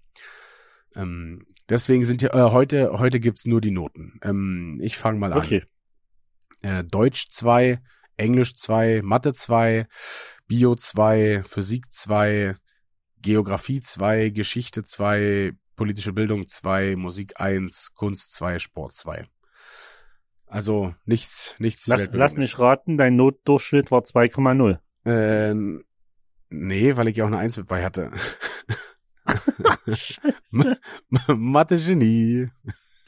[0.96, 4.20] Ähm, deswegen sind hier äh, heute heute gibt's nur die Noten.
[4.22, 5.40] Ähm, ich fange mal an.
[5.40, 5.64] okay.
[6.62, 7.80] Äh, Deutsch 2,
[8.18, 9.88] Englisch 2, Mathe 2,
[10.48, 12.56] Bio 2, Physik 2,
[13.22, 19.26] Geografie 2, Geschichte 2, politische Bildung 2, Musik 1, Kunst 2, Sport 2.
[20.48, 21.88] Also nichts, nichts.
[21.88, 24.78] Lass, lass mich raten, dein Notdurchschnitt war 2,0.
[25.06, 25.56] Äh,
[26.50, 28.12] nee, weil ich ja auch eine 1 mit bei hatte.
[29.88, 30.78] Scheiße.
[31.36, 32.50] Mathe Genie.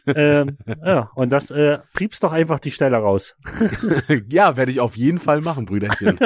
[0.07, 3.35] ähm, ja, und das äh, piepst doch einfach die Stelle raus.
[4.29, 6.17] ja, werde ich auf jeden Fall machen, Brüderchen.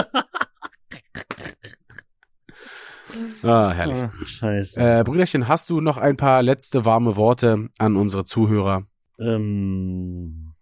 [3.43, 3.99] Ah, herrlich.
[4.01, 4.79] Ach, scheiße.
[4.79, 8.83] Äh, Brüderchen, hast du noch ein paar letzte warme Worte an unsere Zuhörer?
[9.19, 10.53] Ähm,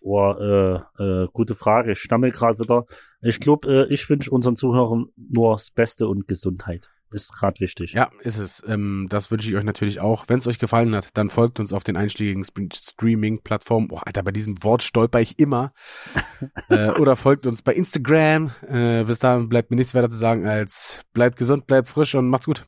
[0.00, 1.92] oh, äh, äh, gute Frage.
[1.92, 2.86] Ich stammel gerade wieder.
[3.22, 6.90] Ich glaube, äh, ich wünsche unseren Zuhörern nur das Beste und Gesundheit.
[7.12, 7.92] Ist gerade wichtig.
[7.92, 8.62] Ja, ist es.
[8.66, 10.24] Ähm, das wünsche ich euch natürlich auch.
[10.28, 13.88] Wenn es euch gefallen hat, dann folgt uns auf den einschlägigen Streaming-Plattformen.
[13.90, 15.72] Oh, Alter, bei diesem Wort stolper ich immer.
[16.68, 18.52] äh, oder folgt uns bei Instagram.
[18.66, 22.28] Äh, bis dahin bleibt mir nichts weiter zu sagen als bleibt gesund, bleibt frisch und
[22.28, 22.66] macht's gut.